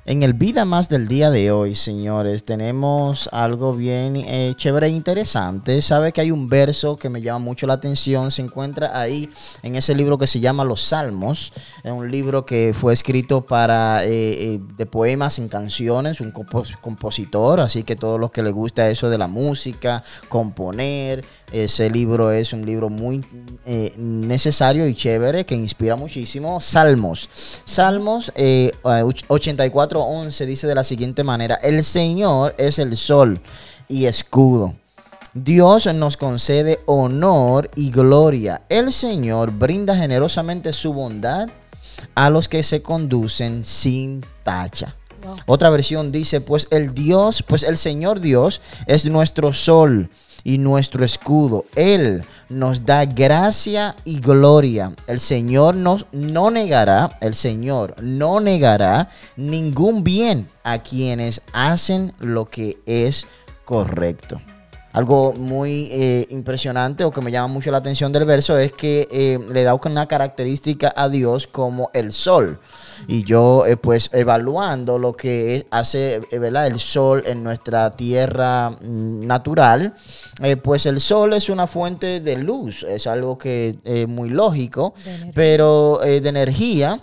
En 0.04 0.24
el 0.24 0.32
Vida 0.32 0.64
Más 0.64 0.88
del 0.88 1.06
día 1.06 1.30
de 1.30 1.52
hoy, 1.52 1.76
señores, 1.76 2.42
tenemos 2.42 3.28
algo 3.30 3.72
bien 3.72 4.16
eh, 4.16 4.52
chévere 4.56 4.88
e 4.88 4.90
interesante. 4.90 5.80
Sabe 5.80 6.12
que 6.12 6.20
hay 6.20 6.32
un 6.32 6.48
verso 6.48 6.96
que 6.96 7.08
me 7.08 7.22
llama 7.22 7.38
mucho 7.38 7.68
la 7.68 7.74
atención. 7.74 8.32
Se 8.32 8.42
encuentra 8.42 9.00
ahí 9.00 9.30
en 9.62 9.76
ese 9.76 9.94
libro 9.94 10.18
que 10.18 10.26
se 10.26 10.40
llama 10.40 10.64
Los 10.64 10.82
Salmos. 10.82 11.52
Es 11.84 11.92
un 11.92 12.10
libro 12.10 12.44
que 12.44 12.74
fue 12.76 12.92
escrito 12.92 13.42
para 13.42 14.04
eh, 14.04 14.08
eh, 14.54 14.60
de 14.76 14.86
poemas 14.86 15.38
en 15.38 15.48
canciones, 15.48 16.20
un 16.20 16.32
compos- 16.32 16.76
compositor. 16.80 17.60
Así 17.60 17.84
que 17.84 17.94
todos 17.94 18.18
los 18.18 18.32
que 18.32 18.42
les 18.42 18.52
gusta 18.52 18.90
eso 18.90 19.08
de 19.08 19.18
la 19.18 19.28
música, 19.28 20.02
componer, 20.28 21.24
ese 21.52 21.90
libro 21.90 22.32
es 22.32 22.52
un 22.52 22.64
libro 22.64 22.88
muy 22.88 23.24
eh, 23.66 23.92
necesario 23.96 24.86
y 24.86 24.94
chévere 24.94 25.44
que 25.44 25.54
inspira 25.54 25.96
muchísimo. 25.96 26.60
Salmos. 26.60 27.28
Salmos 27.64 28.32
eh, 28.34 28.72
84.11 28.82 30.46
dice 30.46 30.66
de 30.66 30.74
la 30.74 30.84
siguiente 30.84 31.22
manera, 31.24 31.56
el 31.56 31.84
Señor 31.84 32.54
es 32.58 32.78
el 32.78 32.96
sol 32.96 33.38
y 33.88 34.06
escudo. 34.06 34.74
Dios 35.34 35.86
nos 35.94 36.16
concede 36.16 36.80
honor 36.86 37.70
y 37.74 37.90
gloria. 37.90 38.62
El 38.68 38.92
Señor 38.92 39.50
brinda 39.50 39.96
generosamente 39.96 40.72
su 40.72 40.92
bondad 40.92 41.48
a 42.14 42.30
los 42.30 42.48
que 42.48 42.62
se 42.62 42.82
conducen 42.82 43.64
sin 43.64 44.24
tacha. 44.42 44.96
Wow. 45.22 45.36
Otra 45.46 45.70
versión 45.70 46.12
dice, 46.12 46.40
pues 46.40 46.66
el 46.70 46.94
Dios, 46.94 47.42
pues 47.46 47.62
el 47.62 47.76
Señor 47.76 48.20
Dios 48.20 48.60
es 48.86 49.06
nuestro 49.06 49.52
sol 49.52 50.10
y 50.44 50.58
nuestro 50.58 51.04
escudo. 51.04 51.64
Él 51.74 52.24
nos 52.48 52.84
da 52.84 53.04
gracia 53.04 53.96
y 54.04 54.20
gloria. 54.20 54.92
El 55.06 55.20
Señor 55.20 55.76
nos 55.76 56.06
no 56.12 56.50
negará, 56.50 57.16
el 57.20 57.34
Señor 57.34 57.94
no 58.02 58.40
negará 58.40 59.10
ningún 59.36 60.04
bien 60.04 60.48
a 60.64 60.78
quienes 60.78 61.42
hacen 61.52 62.12
lo 62.18 62.46
que 62.46 62.78
es 62.86 63.26
correcto. 63.64 64.40
Algo 64.92 65.32
muy 65.32 65.88
eh, 65.90 66.26
impresionante 66.28 67.04
o 67.04 67.10
que 67.10 67.22
me 67.22 67.32
llama 67.32 67.46
mucho 67.48 67.70
la 67.70 67.78
atención 67.78 68.12
del 68.12 68.26
verso 68.26 68.58
es 68.58 68.72
que 68.72 69.08
eh, 69.10 69.38
le 69.50 69.62
da 69.62 69.74
una 69.74 70.06
característica 70.06 70.92
a 70.94 71.08
Dios 71.08 71.46
como 71.46 71.90
el 71.94 72.12
sol. 72.12 72.60
Y 73.08 73.24
yo, 73.24 73.64
eh, 73.66 73.78
pues, 73.78 74.10
evaluando 74.12 74.98
lo 74.98 75.14
que 75.14 75.66
hace 75.70 76.20
¿verdad? 76.30 76.66
el 76.66 76.78
sol 76.78 77.22
en 77.26 77.42
nuestra 77.42 77.90
tierra 77.92 78.70
mm, 78.70 79.26
natural, 79.26 79.94
pues 80.62 80.86
el 80.86 81.00
sol 81.00 81.32
es 81.32 81.48
una 81.48 81.66
fuente 81.66 82.20
de 82.20 82.36
luz, 82.36 82.82
es 82.82 83.06
algo 83.06 83.38
que 83.38 83.78
es 83.84 84.08
muy 84.08 84.28
lógico, 84.28 84.94
De 85.04 85.32
pero 85.34 86.00
de 86.02 86.28
energía. 86.28 87.00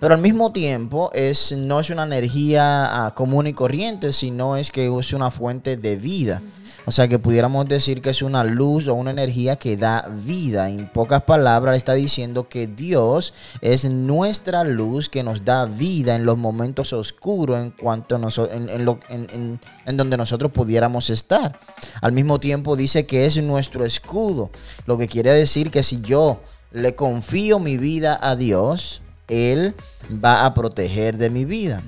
Pero 0.00 0.14
al 0.14 0.20
mismo 0.20 0.52
tiempo 0.52 1.10
es, 1.14 1.52
no 1.52 1.80
es 1.80 1.88
una 1.90 2.04
energía 2.04 3.06
ah, 3.06 3.14
común 3.14 3.46
y 3.46 3.52
corriente, 3.52 4.12
sino 4.12 4.56
es 4.56 4.70
que 4.70 4.86
es 4.98 5.12
una 5.12 5.30
fuente 5.30 5.76
de 5.76 5.96
vida. 5.96 6.42
O 6.86 6.92
sea 6.92 7.08
que 7.08 7.18
pudiéramos 7.18 7.66
decir 7.66 8.02
que 8.02 8.10
es 8.10 8.20
una 8.22 8.44
luz 8.44 8.88
o 8.88 8.94
una 8.94 9.10
energía 9.10 9.56
que 9.56 9.76
da 9.76 10.08
vida. 10.24 10.68
En 10.68 10.86
pocas 10.88 11.22
palabras 11.22 11.76
está 11.78 11.94
diciendo 11.94 12.48
que 12.48 12.66
Dios 12.66 13.32
es 13.62 13.84
nuestra 13.88 14.64
luz 14.64 15.08
que 15.08 15.22
nos 15.22 15.44
da 15.44 15.64
vida 15.64 16.14
en 16.14 16.26
los 16.26 16.36
momentos 16.36 16.92
oscuros 16.92 17.58
en 17.60 17.70
cuanto 17.70 18.18
noso- 18.18 18.50
en, 18.50 18.84
lo- 18.84 19.00
en- 19.08 19.60
en 19.86 19.96
donde 19.96 20.16
nosotros 20.16 20.52
pudiéramos 20.52 21.08
estar. 21.10 21.58
Al 22.02 22.12
mismo 22.12 22.38
tiempo 22.38 22.76
dice 22.76 23.06
que 23.06 23.26
es 23.26 23.42
nuestro 23.42 23.84
escudo. 23.84 24.50
Lo 24.86 24.98
que 24.98 25.08
quiere 25.08 25.32
decir 25.32 25.70
que 25.70 25.82
si 25.82 26.00
yo 26.02 26.40
le 26.70 26.94
confío 26.94 27.58
mi 27.58 27.76
vida 27.78 28.18
a 28.20 28.36
Dios, 28.36 29.00
Él 29.28 29.74
va 30.22 30.44
a 30.44 30.52
proteger 30.52 31.16
de 31.16 31.30
mi 31.30 31.44
vida. 31.46 31.82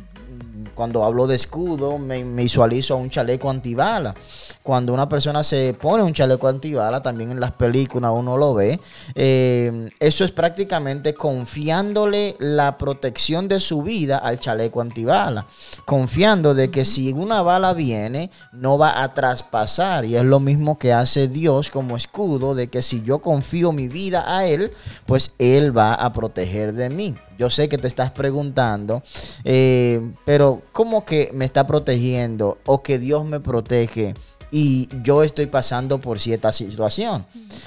Cuando 0.75 1.04
hablo 1.04 1.26
de 1.26 1.36
escudo, 1.36 1.98
me, 1.98 2.22
visualizo 2.22 2.94
a 2.94 2.96
un 2.96 3.10
chaleco 3.10 3.50
antibala. 3.50 4.14
Cuando 4.62 4.92
una 4.92 5.08
persona 5.08 5.42
se 5.42 5.75
pone 5.80 6.02
un 6.02 6.12
chaleco 6.12 6.48
antibala, 6.48 7.02
también 7.02 7.30
en 7.30 7.40
las 7.40 7.52
películas 7.52 8.12
uno 8.14 8.36
lo 8.36 8.54
ve, 8.54 8.80
eh, 9.14 9.90
eso 10.00 10.25
es 10.25 10.32
prácticamente 10.32 11.14
confiándole 11.14 12.36
la 12.38 12.78
protección 12.78 13.48
de 13.48 13.60
su 13.60 13.82
vida 13.82 14.18
al 14.18 14.40
chaleco 14.40 14.80
antibala. 14.80 15.46
Confiando 15.84 16.54
de 16.54 16.70
que 16.70 16.84
si 16.84 17.12
una 17.12 17.42
bala 17.42 17.75
viene, 17.75 18.30
no 18.52 18.78
va 18.78 19.02
a 19.02 19.14
traspasar. 19.14 20.04
Y 20.04 20.16
es 20.16 20.25
lo 20.25 20.40
mismo 20.40 20.78
que 20.78 20.92
hace 20.92 21.28
Dios 21.28 21.70
como 21.70 21.96
escudo, 21.96 22.54
de 22.54 22.68
que 22.68 22.82
si 22.82 23.02
yo 23.02 23.20
confío 23.20 23.72
mi 23.72 23.88
vida 23.88 24.25
a 24.26 24.46
Él, 24.46 24.72
pues 25.06 25.32
Él 25.38 25.76
va 25.76 25.94
a 25.94 26.12
proteger 26.12 26.72
de 26.72 26.90
mí. 26.90 27.14
Yo 27.38 27.50
sé 27.50 27.69
que 27.69 27.78
te 27.78 27.88
estás 27.88 28.11
preguntando, 28.12 29.02
eh, 29.45 30.00
pero 30.25 30.62
¿cómo 30.73 31.05
que 31.05 31.31
me 31.35 31.45
está 31.45 31.66
protegiendo 31.66 32.59
o 32.66 32.83
que 32.83 32.99
Dios 32.99 33.25
me 33.25 33.40
protege 33.40 34.14
y 34.50 34.88
yo 35.02 35.23
estoy 35.23 35.47
pasando 35.47 36.00
por 36.00 36.19
cierta 36.19 36.52
situación? 36.52 37.26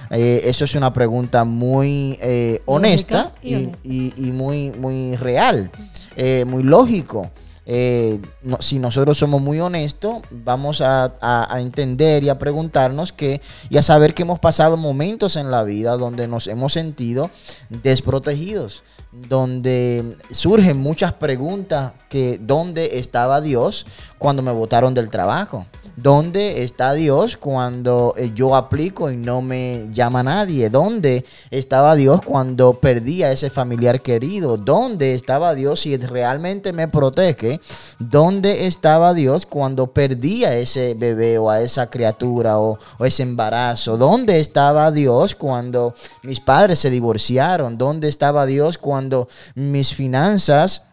Eh, 0.09 0.41
eso 0.45 0.65
es 0.65 0.75
una 0.75 0.91
pregunta 0.93 1.43
muy 1.43 2.17
eh, 2.21 2.61
honesta 2.65 3.33
y 3.43 3.49
y, 3.51 3.55
honesta. 3.55 3.79
y- 3.83 4.13
y 4.15 4.31
muy, 4.31 4.71
muy 4.71 5.15
real, 5.15 5.69
eh, 6.15 6.45
muy 6.45 6.63
lógico. 6.63 7.29
Eh, 7.71 8.19
no- 8.41 8.59
si 8.61 8.79
nosotros 8.79 9.15
somos 9.19 9.39
muy 9.41 9.59
honestos, 9.59 10.17
vamos 10.31 10.81
a, 10.81 11.13
a- 11.21 11.61
entender 11.61 12.23
y 12.23 12.29
a 12.29 12.39
preguntarnos 12.39 13.13
que 13.13 13.41
y 13.69 13.77
a 13.77 13.83
saber 13.83 14.15
que 14.15 14.23
hemos 14.23 14.39
pasado 14.39 14.75
momentos 14.75 15.35
en 15.35 15.51
la 15.51 15.61
vida 15.63 15.95
donde 15.95 16.27
nos 16.27 16.47
hemos 16.47 16.73
sentido 16.73 17.29
desprotegidos, 17.69 18.81
donde 19.11 20.17
surgen 20.31 20.77
muchas 20.79 21.13
preguntas 21.13 21.91
que 22.09 22.39
¿dónde 22.41 22.97
estaba 22.97 23.39
Dios 23.39 23.85
cuando 24.17 24.41
me 24.41 24.51
botaron 24.51 24.95
del 24.95 25.11
trabajo? 25.11 25.67
¿Dónde 26.01 26.63
está 26.63 26.93
Dios 26.93 27.35
cuando 27.35 28.13
eh, 28.15 28.31
yo 28.33 28.55
aplico 28.55 29.11
y 29.11 29.17
no 29.17 29.41
me 29.41 29.87
llama 29.91 30.23
nadie? 30.23 30.69
¿Dónde 30.69 31.25
estaba 31.51 31.95
Dios 31.95 32.21
cuando 32.21 32.75
perdí 32.75 33.23
a 33.23 33.33
ese 33.33 33.49
familiar 33.49 33.99
querido? 33.99 34.55
¿Dónde 34.55 35.13
estaba 35.13 35.53
Dios 35.55 35.81
si 35.81 35.97
realmente 35.97 36.71
me 36.71 36.87
protege? 36.87 37.59
¿Dónde 37.99 38.65
estaba 38.67 39.13
Dios 39.13 39.45
cuando 39.45 39.87
perdí 39.87 40.45
a 40.45 40.55
ese 40.55 40.93
bebé 40.93 41.37
o 41.37 41.49
a 41.49 41.59
esa 41.59 41.89
criatura 41.89 42.59
o, 42.59 42.79
o 42.97 43.05
ese 43.05 43.23
embarazo? 43.23 43.97
¿Dónde 43.97 44.39
estaba 44.39 44.91
Dios 44.91 45.35
cuando 45.35 45.95
mis 46.23 46.39
padres 46.39 46.79
se 46.79 46.89
divorciaron? 46.89 47.77
¿Dónde 47.77 48.07
estaba 48.07 48.45
Dios 48.45 48.77
cuando 48.77 49.27
mis 49.53 49.93
finanzas 49.93 50.83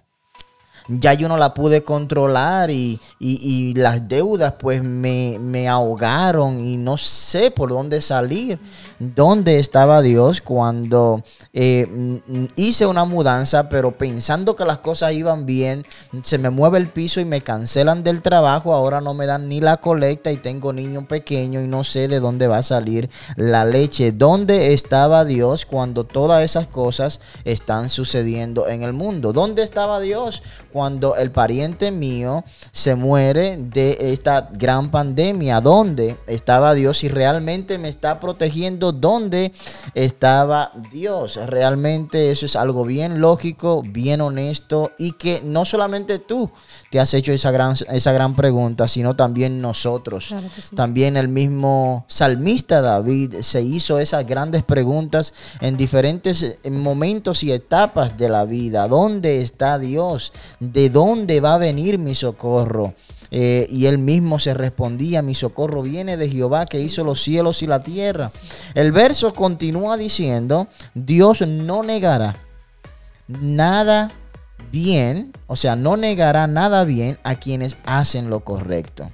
ya 0.88 1.14
yo 1.14 1.28
no 1.28 1.36
la 1.36 1.54
pude 1.54 1.82
controlar 1.84 2.70
y, 2.70 3.00
y- 3.18 3.74
las 3.76 4.08
deudas 4.08 4.54
pues 4.58 4.82
me, 4.82 5.38
me 5.40 5.68
ahogaron 5.68 6.60
y 6.64 6.76
no 6.76 6.96
sé 6.96 7.50
por 7.50 7.70
dónde 7.70 8.00
salir. 8.00 8.58
¿Dónde 8.98 9.58
estaba 9.58 10.00
Dios 10.00 10.40
cuando 10.40 11.22
eh, 11.52 11.86
mm, 11.86 12.44
hice 12.56 12.86
una 12.86 13.04
mudanza 13.04 13.68
pero 13.68 13.98
pensando 13.98 14.56
que 14.56 14.64
las 14.64 14.78
cosas 14.78 15.12
iban 15.12 15.44
bien, 15.46 15.84
se 16.22 16.38
me 16.38 16.50
mueve 16.50 16.78
el 16.78 16.86
piso 16.88 17.20
y 17.20 17.24
me 17.24 17.40
cancelan 17.42 18.02
del 18.02 18.22
trabajo, 18.22 18.72
ahora 18.72 19.00
no 19.00 19.12
me 19.14 19.26
dan 19.26 19.48
ni 19.48 19.60
la 19.60 19.76
colecta 19.78 20.32
y 20.32 20.36
tengo 20.38 20.72
niño 20.72 21.06
pequeño 21.06 21.60
y 21.60 21.66
no 21.66 21.84
sé 21.84 22.08
de 22.08 22.20
dónde 22.20 22.46
va 22.48 22.58
a 22.58 22.62
salir 22.62 23.10
la 23.36 23.64
leche? 23.64 24.12
¿Dónde 24.12 24.72
estaba 24.72 25.24
Dios 25.24 25.66
cuando 25.66 26.04
todas 26.04 26.42
esas 26.42 26.66
cosas 26.66 27.20
están 27.44 27.88
sucediendo 27.90 28.68
en 28.68 28.82
el 28.82 28.92
mundo? 28.92 29.32
¿Dónde 29.32 29.62
estaba 29.62 30.00
Dios 30.00 30.42
cuando 30.76 31.16
el 31.16 31.30
pariente 31.30 31.90
mío 31.90 32.44
se 32.70 32.96
muere 32.96 33.56
de 33.56 33.96
esta 34.12 34.50
gran 34.52 34.90
pandemia? 34.90 35.62
¿Dónde 35.62 36.18
estaba 36.26 36.74
Dios? 36.74 36.98
Si 36.98 37.08
realmente 37.08 37.78
me 37.78 37.88
está 37.88 38.20
protegiendo, 38.20 38.92
¿dónde 38.92 39.52
estaba 39.94 40.72
Dios? 40.92 41.36
Realmente 41.46 42.30
eso 42.30 42.44
es 42.44 42.56
algo 42.56 42.84
bien 42.84 43.22
lógico, 43.22 43.82
bien 43.82 44.20
honesto 44.20 44.92
y 44.98 45.12
que 45.12 45.40
no 45.42 45.64
solamente 45.64 46.18
tú 46.18 46.50
te 46.90 47.00
has 47.00 47.14
hecho 47.14 47.32
esa 47.32 47.50
gran, 47.50 47.74
esa 47.88 48.12
gran 48.12 48.36
pregunta, 48.36 48.86
sino 48.86 49.16
también 49.16 49.62
nosotros. 49.62 50.26
Claro 50.28 50.48
que 50.54 50.60
sí. 50.60 50.76
También 50.76 51.16
el 51.16 51.28
mismo 51.28 52.04
salmista 52.06 52.82
David 52.82 53.36
se 53.40 53.62
hizo 53.62 53.98
esas 53.98 54.26
grandes 54.26 54.62
preguntas 54.62 55.32
en 55.62 55.78
diferentes 55.78 56.58
momentos 56.70 57.42
y 57.44 57.52
etapas 57.52 58.18
de 58.18 58.28
la 58.28 58.44
vida. 58.44 58.86
¿Dónde 58.88 59.40
está 59.40 59.78
Dios? 59.78 60.34
¿De 60.72 60.90
dónde 60.90 61.40
va 61.40 61.54
a 61.54 61.58
venir 61.58 61.98
mi 61.98 62.14
socorro? 62.14 62.94
Eh, 63.30 63.66
y 63.70 63.86
él 63.86 63.98
mismo 63.98 64.38
se 64.38 64.54
respondía, 64.54 65.20
mi 65.20 65.34
socorro 65.34 65.82
viene 65.82 66.16
de 66.16 66.28
Jehová 66.28 66.64
que 66.66 66.80
hizo 66.80 67.04
los 67.04 67.22
cielos 67.22 67.62
y 67.62 67.66
la 67.66 67.82
tierra. 67.82 68.30
El 68.74 68.92
verso 68.92 69.32
continúa 69.32 69.96
diciendo, 69.96 70.68
Dios 70.94 71.40
no 71.46 71.82
negará 71.82 72.36
nada 73.26 74.12
bien, 74.70 75.32
o 75.46 75.56
sea, 75.56 75.76
no 75.76 75.96
negará 75.96 76.46
nada 76.46 76.84
bien 76.84 77.18
a 77.24 77.34
quienes 77.34 77.76
hacen 77.84 78.30
lo 78.30 78.40
correcto. 78.40 79.10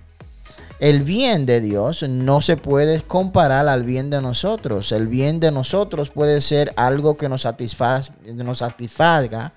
El 0.79 1.03
bien 1.03 1.47
de 1.47 1.61
Dios 1.61 2.03
no 2.09 2.41
se 2.41 2.57
puede 2.57 3.01
comparar 3.03 3.69
al 3.69 3.85
bien 3.85 4.11
de 4.11 4.21
nosotros. 4.21 4.91
El 4.91 5.07
bien 5.07 5.39
de 5.39 5.53
nosotros 5.53 6.11
puede 6.11 6.41
ser 6.41 6.73
algo 6.77 7.17
que 7.17 7.29
nos, 7.29 7.45
satisfaz- 7.47 8.11
nos 8.27 8.59
satisfaga 8.59 9.53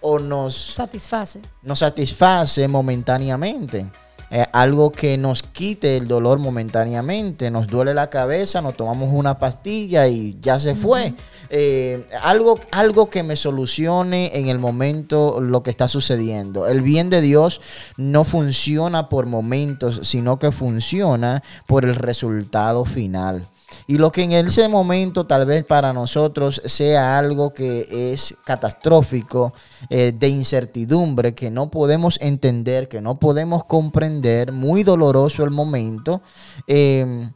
o 0.00 0.18
nos 0.18 0.54
Satisface. 0.56 1.40
nos 1.62 1.80
satisface 1.80 2.66
momentáneamente. 2.68 3.86
Eh, 4.32 4.46
algo 4.52 4.92
que 4.92 5.18
nos 5.18 5.42
quite 5.42 5.96
el 5.96 6.06
dolor 6.06 6.38
momentáneamente. 6.38 7.50
Nos 7.50 7.66
duele 7.66 7.94
la 7.94 8.10
cabeza, 8.10 8.60
nos 8.60 8.76
tomamos 8.76 9.10
una 9.12 9.40
pastilla 9.40 10.06
y 10.06 10.38
ya 10.40 10.60
se 10.60 10.76
fue. 10.76 11.14
Eh, 11.48 12.06
algo, 12.22 12.60
algo 12.70 13.10
que 13.10 13.24
me 13.24 13.34
solucione 13.34 14.30
en 14.38 14.46
el 14.48 14.60
momento 14.60 15.40
lo 15.40 15.64
que 15.64 15.70
está 15.70 15.88
sucediendo. 15.88 16.68
El 16.68 16.80
bien 16.80 17.10
de 17.10 17.20
Dios 17.20 17.60
no 17.96 18.22
funciona 18.22 19.08
por 19.08 19.26
momentos, 19.26 20.00
sino 20.04 20.38
que 20.38 20.52
funciona 20.52 21.42
por 21.66 21.84
el 21.84 21.96
resultado 21.96 22.84
final. 22.84 23.44
Y 23.86 23.98
lo 23.98 24.12
que 24.12 24.22
en 24.22 24.32
ese 24.32 24.68
momento 24.68 25.26
tal 25.26 25.46
vez 25.46 25.64
para 25.64 25.92
nosotros 25.92 26.62
sea 26.64 27.18
algo 27.18 27.52
que 27.52 28.12
es 28.12 28.34
catastrófico, 28.44 29.52
eh, 29.88 30.12
de 30.12 30.28
incertidumbre, 30.28 31.34
que 31.34 31.50
no 31.50 31.70
podemos 31.70 32.18
entender, 32.20 32.88
que 32.88 33.00
no 33.00 33.18
podemos 33.18 33.64
comprender, 33.64 34.52
muy 34.52 34.82
doloroso 34.82 35.44
el 35.44 35.50
momento, 35.50 36.22
eh, 36.66 37.30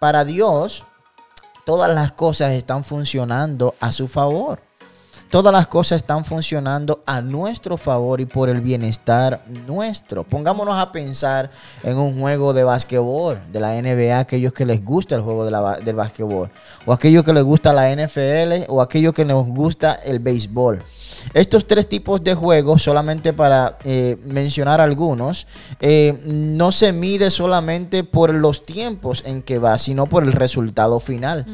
para 0.00 0.24
Dios 0.24 0.84
todas 1.64 1.94
las 1.94 2.12
cosas 2.12 2.52
están 2.52 2.84
funcionando 2.84 3.74
a 3.80 3.92
su 3.92 4.08
favor. 4.08 4.67
Todas 5.30 5.52
las 5.52 5.68
cosas 5.68 5.98
están 5.98 6.24
funcionando 6.24 7.02
a 7.04 7.20
nuestro 7.20 7.76
favor 7.76 8.18
y 8.20 8.24
por 8.24 8.48
el 8.48 8.62
bienestar 8.62 9.42
nuestro. 9.66 10.24
Pongámonos 10.24 10.74
a 10.78 10.90
pensar 10.90 11.50
en 11.82 11.98
un 11.98 12.18
juego 12.18 12.54
de 12.54 12.64
basquetbol 12.64 13.38
de 13.52 13.60
la 13.60 13.74
NBA, 13.74 14.18
aquellos 14.18 14.54
que 14.54 14.64
les 14.64 14.82
gusta 14.82 15.16
el 15.16 15.20
juego 15.20 15.44
de 15.44 15.50
la 15.50 15.74
del 15.76 15.96
basquetbol, 15.96 16.50
o 16.86 16.92
aquellos 16.94 17.24
que 17.24 17.34
les 17.34 17.42
gusta 17.42 17.74
la 17.74 17.94
NFL, 17.94 18.64
o 18.68 18.80
aquellos 18.80 19.12
que 19.12 19.26
les 19.26 19.36
gusta 19.36 19.94
el 20.02 20.18
béisbol. 20.18 20.82
Estos 21.34 21.66
tres 21.66 21.88
tipos 21.88 22.22
de 22.22 22.34
juegos, 22.34 22.82
solamente 22.82 23.32
para 23.32 23.76
eh, 23.84 24.16
mencionar 24.24 24.80
algunos, 24.80 25.46
eh, 25.80 26.18
no 26.24 26.72
se 26.72 26.92
mide 26.92 27.30
solamente 27.30 28.04
por 28.04 28.32
los 28.32 28.62
tiempos 28.62 29.22
en 29.26 29.42
que 29.42 29.58
va, 29.58 29.76
sino 29.78 30.06
por 30.06 30.22
el 30.22 30.32
resultado 30.32 31.00
final. 31.00 31.44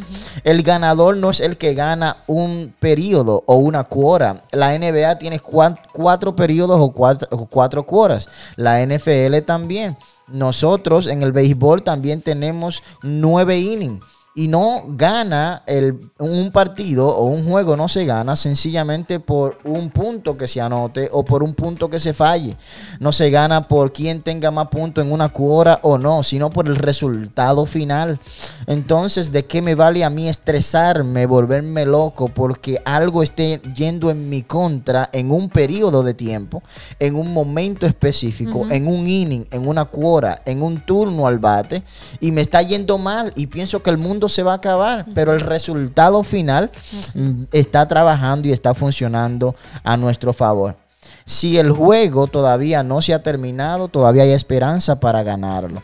El 0.45 0.63
ganador 0.63 1.17
no 1.17 1.31
es 1.31 1.41
el 1.41 1.57
que 1.57 1.75
gana 1.75 2.19
un 2.27 2.73
periodo 2.79 3.43
o 3.47 3.57
una 3.64 3.85
cuora. 3.85 4.44
La 4.53 4.72
NBA 4.79 5.18
tiene 5.18 5.40
cua- 5.42 5.79
cuatro 5.92 6.35
periodos 6.37 6.79
o 6.81 6.90
cuatro, 6.92 7.29
cuatro 7.50 7.85
cuoras. 7.85 8.29
La 8.57 8.81
NFL 8.87 9.38
también. 9.44 9.96
Nosotros 10.29 11.07
en 11.07 11.22
el 11.22 11.33
béisbol 11.33 11.83
también 11.83 12.22
tenemos 12.22 12.83
nueve 13.03 13.59
innings. 13.59 14.05
Y 14.37 14.49
no 14.49 14.85
gana 14.88 15.62
el, 15.66 16.01
un 16.18 16.51
partido 16.51 17.09
o 17.09 17.27
un 17.27 17.49
juego, 17.49 17.77
no 17.77 17.88
se 17.88 18.05
gana 18.05 18.35
sencillamente 18.35 19.20
por 19.20 19.59
un 19.64 19.90
punto 19.90 20.37
que 20.37 20.49
se 20.49 20.61
anote 20.61 21.09
o 21.12 21.25
por 21.25 21.42
un 21.42 21.55
punto 21.55 21.88
que 21.88 22.01
se 22.01 22.12
falle. 22.12 22.57
No 22.99 23.12
se 23.12 23.31
gana 23.31 23.68
por 23.68 23.92
quien 23.92 24.23
tenga 24.23 24.51
más 24.51 24.68
puntos 24.68 25.05
en 25.05 25.12
una 25.12 25.29
cuora 25.29 25.79
o 25.83 25.99
no, 25.99 26.23
sino 26.23 26.51
por 26.51 26.66
el 26.66 26.77
resultado 26.77 27.64
final. 27.66 28.18
Entonces, 28.66 29.31
¿de 29.31 29.44
qué 29.47 29.62
me 29.62 29.75
vale 29.75 30.05
a 30.05 30.11
mí 30.11 30.29
estresarme, 30.29 31.27
volverme 31.27 31.87
loco 31.87 32.29
porque 32.29 32.81
algo 32.85 33.23
esté 33.23 33.61
yendo 33.75 34.11
en 34.11 34.29
mi 34.29 34.42
contra 34.42 35.11
en 35.12 35.31
un 35.31 35.49
periodo 35.49 36.03
de 36.03 36.14
tiempo, 36.14 36.62
en 36.99 37.16
un 37.16 37.33
momento 37.33 37.87
específico, 37.87 38.66
en 38.70 38.88
un 38.88 39.07
inning, 39.07 39.47
en 39.51 39.68
una 39.68 39.85
cuora, 39.85 40.42
en 40.44 40.62
un 40.62 40.85
turno 40.85 41.27
al 41.27 41.38
bate 41.38 41.83
y 42.20 42.33
me 42.33 42.40
está 42.40 42.62
yendo 42.62 42.99
mal 42.99 43.33
y 43.37 43.47
pienso 43.47 43.83
que 43.83 43.90
el 43.90 43.99
mundo 43.99 44.24
se 44.29 44.43
va 44.43 44.53
a 44.53 44.57
acabar, 44.57 45.07
pero 45.15 45.33
el 45.33 45.41
resultado 45.41 46.23
final 46.23 46.71
mm, 47.15 47.45
está 47.53 47.87
trabajando 47.89 48.49
y 48.49 48.53
está 48.53 48.75
funcionando 48.75 49.55
a 49.83 49.97
nuestro 49.97 50.33
favor. 50.33 50.77
Si 51.25 51.59
el 51.59 51.71
juego 51.71 52.27
todavía 52.27 52.83
no 52.83 53.03
se 53.03 53.15
ha 53.15 53.23
terminado, 53.23 53.89
todavía 53.89 54.25
hay 54.25 54.33
esperanza 54.33 55.01
para 55.01 55.23
ganarlo. 55.23 55.83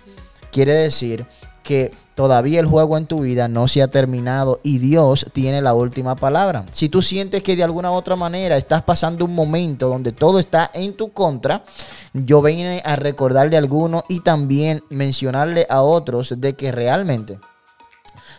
Quiere 0.50 0.74
decir 0.74 1.26
que 1.62 1.92
todavía 2.14 2.60
el 2.60 2.66
juego 2.66 2.98
en 2.98 3.06
tu 3.06 3.20
vida 3.20 3.48
no 3.48 3.68
se 3.68 3.82
ha 3.82 3.88
terminado 3.88 4.60
y 4.62 4.78
Dios 4.78 5.26
tiene 5.32 5.62
la 5.62 5.72
última 5.72 6.16
palabra. 6.16 6.66
Si 6.70 6.88
tú 6.88 7.00
sientes 7.00 7.42
que 7.42 7.56
de 7.56 7.64
alguna 7.64 7.90
u 7.90 7.94
otra 7.94 8.16
manera 8.16 8.56
estás 8.56 8.82
pasando 8.82 9.24
un 9.24 9.34
momento 9.34 9.88
donde 9.88 10.12
todo 10.12 10.38
está 10.38 10.70
en 10.74 10.94
tu 10.94 11.12
contra, 11.12 11.64
yo 12.12 12.42
vine 12.42 12.82
a 12.84 12.96
recordarle 12.96 13.56
a 13.56 13.60
algunos 13.60 14.02
y 14.08 14.20
también 14.20 14.82
mencionarle 14.90 15.66
a 15.70 15.82
otros 15.82 16.34
de 16.38 16.54
que 16.54 16.72
realmente 16.72 17.38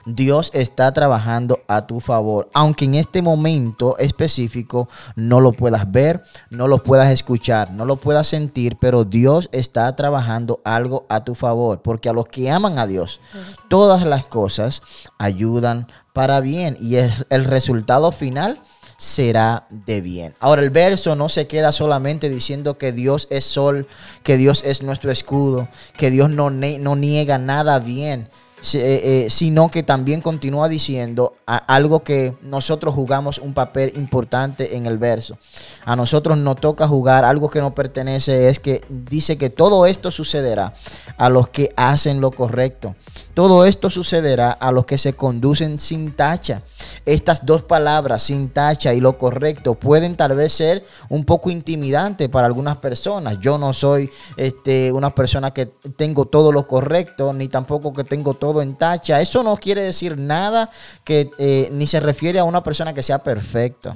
Dios 0.05 0.51
está 0.53 0.91
trabajando 0.93 1.59
a 1.67 1.87
tu 1.87 1.99
favor. 1.99 2.49
Aunque 2.53 2.85
en 2.85 2.95
este 2.95 3.21
momento 3.21 3.97
específico 3.97 4.89
no 5.15 5.39
lo 5.39 5.51
puedas 5.51 5.91
ver, 5.91 6.23
no 6.49 6.67
lo 6.67 6.83
puedas 6.83 7.11
escuchar, 7.11 7.71
no 7.71 7.85
lo 7.85 7.97
puedas 7.97 8.27
sentir, 8.27 8.77
pero 8.79 9.03
Dios 9.05 9.49
está 9.51 9.95
trabajando 9.95 10.61
algo 10.63 11.05
a 11.09 11.23
tu 11.23 11.35
favor. 11.35 11.81
Porque 11.81 12.09
a 12.09 12.13
los 12.13 12.27
que 12.27 12.49
aman 12.49 12.79
a 12.79 12.87
Dios, 12.87 13.21
todas 13.67 14.05
las 14.05 14.25
cosas 14.25 14.81
ayudan 15.17 15.87
para 16.13 16.39
bien. 16.39 16.77
Y 16.79 16.95
el 16.95 17.45
resultado 17.45 18.11
final 18.11 18.61
será 19.01 19.65
de 19.71 19.99
bien. 19.99 20.35
Ahora 20.39 20.61
el 20.61 20.69
verso 20.69 21.15
no 21.15 21.27
se 21.27 21.47
queda 21.47 21.71
solamente 21.71 22.29
diciendo 22.29 22.77
que 22.77 22.91
Dios 22.91 23.27
es 23.31 23.45
sol, 23.45 23.87
que 24.21 24.37
Dios 24.37 24.61
es 24.63 24.83
nuestro 24.83 25.11
escudo, 25.11 25.67
que 25.97 26.11
Dios 26.11 26.29
no, 26.29 26.51
niega 26.51 27.39
nada 27.39 27.79
bien, 27.79 28.29
eh, 28.73 29.25
eh, 29.25 29.29
sino 29.29 29.71
que 29.71 29.81
también 29.81 30.21
continúa 30.21 30.69
diciendo 30.69 31.35
algo 31.45 32.03
que 32.03 32.35
nosotros 32.43 32.93
jugamos 32.93 33.39
un 33.39 33.53
papel 33.53 33.91
importante 33.95 34.77
en 34.77 34.85
el 34.85 34.97
verso. 34.99 35.37
A 35.83 35.95
nosotros 35.95 36.37
nos 36.37 36.57
toca 36.57 36.87
jugar 36.87 37.25
algo 37.25 37.49
que 37.49 37.59
nos 37.59 37.73
pertenece, 37.73 38.49
es 38.49 38.59
que 38.59 38.85
dice 38.87 39.37
que 39.37 39.49
todo 39.49 39.85
esto 39.87 40.11
sucederá 40.11 40.73
a 41.17 41.29
los 41.29 41.49
que 41.49 41.73
hacen 41.75 42.21
lo 42.21 42.31
correcto. 42.31 42.95
Todo 43.33 43.65
esto 43.65 43.89
sucederá 43.89 44.51
a 44.51 44.71
los 44.71 44.85
que 44.85 44.97
se 44.97 45.13
conducen 45.13 45.79
sin 45.79 46.11
tacha. 46.11 46.63
Estas 47.05 47.45
dos 47.45 47.63
palabras, 47.63 48.23
sin 48.23 48.49
tacha 48.49 48.93
y 48.93 48.99
lo 48.99 49.17
correcto, 49.17 49.75
pueden 49.75 50.15
tal 50.17 50.35
vez 50.35 50.51
ser 50.51 50.83
un 51.09 51.23
poco 51.23 51.49
intimidantes 51.49 52.27
para 52.29 52.45
algunas 52.45 52.77
personas. 52.77 53.39
Yo 53.39 53.57
no 53.57 53.71
soy 53.71 54.09
este, 54.35 54.91
una 54.91 55.15
persona 55.15 55.51
que 55.51 55.65
tengo 55.65 56.25
todo 56.25 56.51
lo 56.51 56.67
correcto, 56.67 57.31
ni 57.31 57.47
tampoco 57.47 57.93
que 57.93 58.03
tengo 58.03 58.33
todo 58.33 58.50
en 58.59 58.75
tacha. 58.75 59.21
Eso 59.21 59.43
no 59.43 59.55
quiere 59.55 59.83
decir 59.83 60.17
nada 60.17 60.71
que 61.03 61.29
eh, 61.37 61.69
ni 61.71 61.85
se 61.85 61.99
refiere 61.99 62.39
a 62.39 62.43
una 62.43 62.63
persona 62.63 62.91
que 62.91 63.03
sea 63.03 63.19
perfecta. 63.19 63.93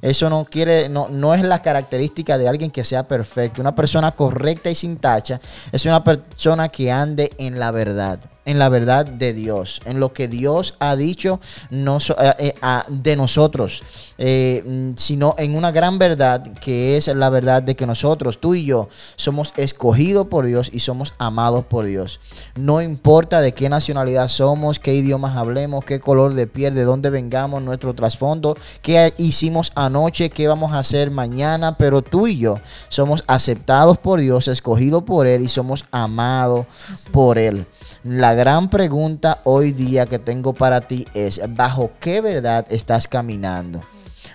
Eso 0.00 0.30
no 0.30 0.44
quiere, 0.44 0.88
no, 0.88 1.08
no 1.08 1.34
es 1.34 1.42
la 1.42 1.60
característica 1.60 2.38
de 2.38 2.46
alguien 2.46 2.70
que 2.70 2.84
sea 2.84 3.08
perfecto. 3.08 3.60
Una 3.60 3.74
persona 3.74 4.12
correcta 4.12 4.70
y 4.70 4.76
sin 4.76 4.98
tacha 4.98 5.40
es 5.72 5.84
una 5.86 6.04
persona 6.04 6.68
que 6.68 6.92
ande 6.92 7.32
en 7.38 7.58
la 7.58 7.72
verdad 7.72 8.20
en 8.44 8.58
la 8.58 8.68
verdad 8.68 9.04
de 9.06 9.32
Dios, 9.32 9.80
en 9.84 10.00
lo 10.00 10.12
que 10.12 10.26
Dios 10.28 10.74
ha 10.80 10.96
dicho 10.96 11.40
no 11.70 12.00
so- 12.00 12.16
eh, 12.20 12.34
eh, 12.38 12.54
a- 12.62 12.84
de 12.88 13.14
nosotros, 13.16 13.82
eh, 14.18 14.62
mm, 14.66 14.92
sino 14.96 15.34
en 15.38 15.54
una 15.56 15.70
gran 15.70 15.98
verdad 15.98 16.42
que 16.60 16.96
es 16.96 17.06
la 17.08 17.30
verdad 17.30 17.62
de 17.62 17.76
que 17.76 17.86
nosotros, 17.86 18.40
tú 18.40 18.54
y 18.54 18.64
yo, 18.64 18.88
somos 19.16 19.52
escogidos 19.56 20.26
por 20.28 20.46
Dios 20.46 20.70
y 20.72 20.80
somos 20.80 21.12
amados 21.18 21.64
por 21.66 21.84
Dios. 21.84 22.20
No 22.56 22.80
importa 22.80 23.40
de 23.40 23.52
qué 23.52 23.68
nacionalidad 23.68 24.28
somos, 24.28 24.78
qué 24.78 24.94
idiomas 24.94 25.36
hablemos, 25.36 25.84
qué 25.84 26.00
color 26.00 26.34
de 26.34 26.46
piel, 26.46 26.74
de 26.74 26.84
dónde 26.84 27.10
vengamos, 27.10 27.62
nuestro 27.62 27.94
trasfondo, 27.94 28.56
qué 28.82 29.12
hicimos 29.18 29.72
anoche, 29.74 30.30
qué 30.30 30.48
vamos 30.48 30.72
a 30.72 30.78
hacer 30.78 31.10
mañana, 31.10 31.76
pero 31.76 32.02
tú 32.02 32.26
y 32.26 32.38
yo 32.38 32.58
somos 32.88 33.22
aceptados 33.26 33.98
por 33.98 34.20
Dios, 34.20 34.48
escogidos 34.48 35.02
por 35.04 35.26
Él 35.26 35.42
y 35.42 35.48
somos 35.48 35.84
amados 35.90 36.66
por 37.12 37.38
Él. 37.38 37.66
La 38.04 38.29
gran 38.34 38.70
pregunta 38.70 39.40
hoy 39.44 39.72
día 39.72 40.06
que 40.06 40.18
tengo 40.18 40.52
para 40.52 40.80
ti 40.80 41.06
es, 41.14 41.40
¿bajo 41.54 41.92
qué 42.00 42.20
verdad 42.20 42.66
estás 42.70 43.08
caminando? 43.08 43.80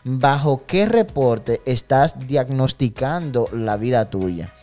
¿Bajo 0.04 0.66
qué 0.66 0.86
reporte 0.86 1.62
estás 1.66 2.28
diagnosticando 2.28 3.48
la 3.52 3.78
vida 3.78 4.10
tuya? 4.10 4.54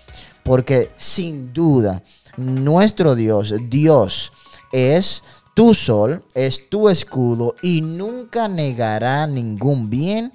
Porque 0.42 0.90
sin 0.96 1.52
duda, 1.52 2.02
nuestro 2.36 3.14
Dios, 3.14 3.54
Dios, 3.68 4.32
es 4.72 5.22
tu 5.54 5.74
sol, 5.74 6.24
es 6.34 6.68
tu 6.68 6.88
escudo 6.88 7.54
y 7.62 7.82
nunca 7.82 8.48
negará 8.48 9.26
ningún 9.26 9.90
bien 9.90 10.32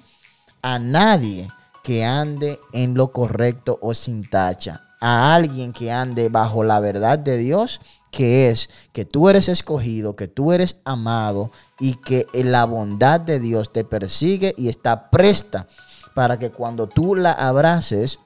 a 0.62 0.78
nadie 0.78 1.48
que 1.82 2.04
ande 2.04 2.60
en 2.72 2.94
lo 2.94 3.12
correcto 3.12 3.78
o 3.80 3.94
sin 3.94 4.28
tacha. 4.28 4.82
A 5.00 5.34
alguien 5.34 5.72
que 5.72 5.92
ande 5.92 6.28
bajo 6.28 6.64
la 6.64 6.80
verdad 6.80 7.18
de 7.18 7.36
Dios, 7.36 7.80
que 8.10 8.48
es 8.48 8.70
que 8.92 9.04
tú 9.04 9.28
eres 9.28 9.48
escogido, 9.48 10.16
que 10.16 10.28
tú 10.28 10.52
eres 10.52 10.80
amado 10.84 11.50
y 11.78 11.94
que 11.94 12.26
la 12.32 12.64
bondad 12.64 13.20
de 13.20 13.40
Dios 13.40 13.72
te 13.72 13.84
persigue 13.84 14.54
y 14.56 14.68
está 14.68 15.10
presta 15.10 15.66
para 16.14 16.38
que 16.38 16.50
cuando 16.50 16.88
tú 16.88 17.14
la 17.14 17.32
abraces, 17.32 18.18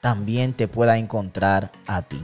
también 0.00 0.52
te 0.52 0.68
pueda 0.68 0.98
encontrar 0.98 1.72
a 1.86 2.02
ti. 2.02 2.22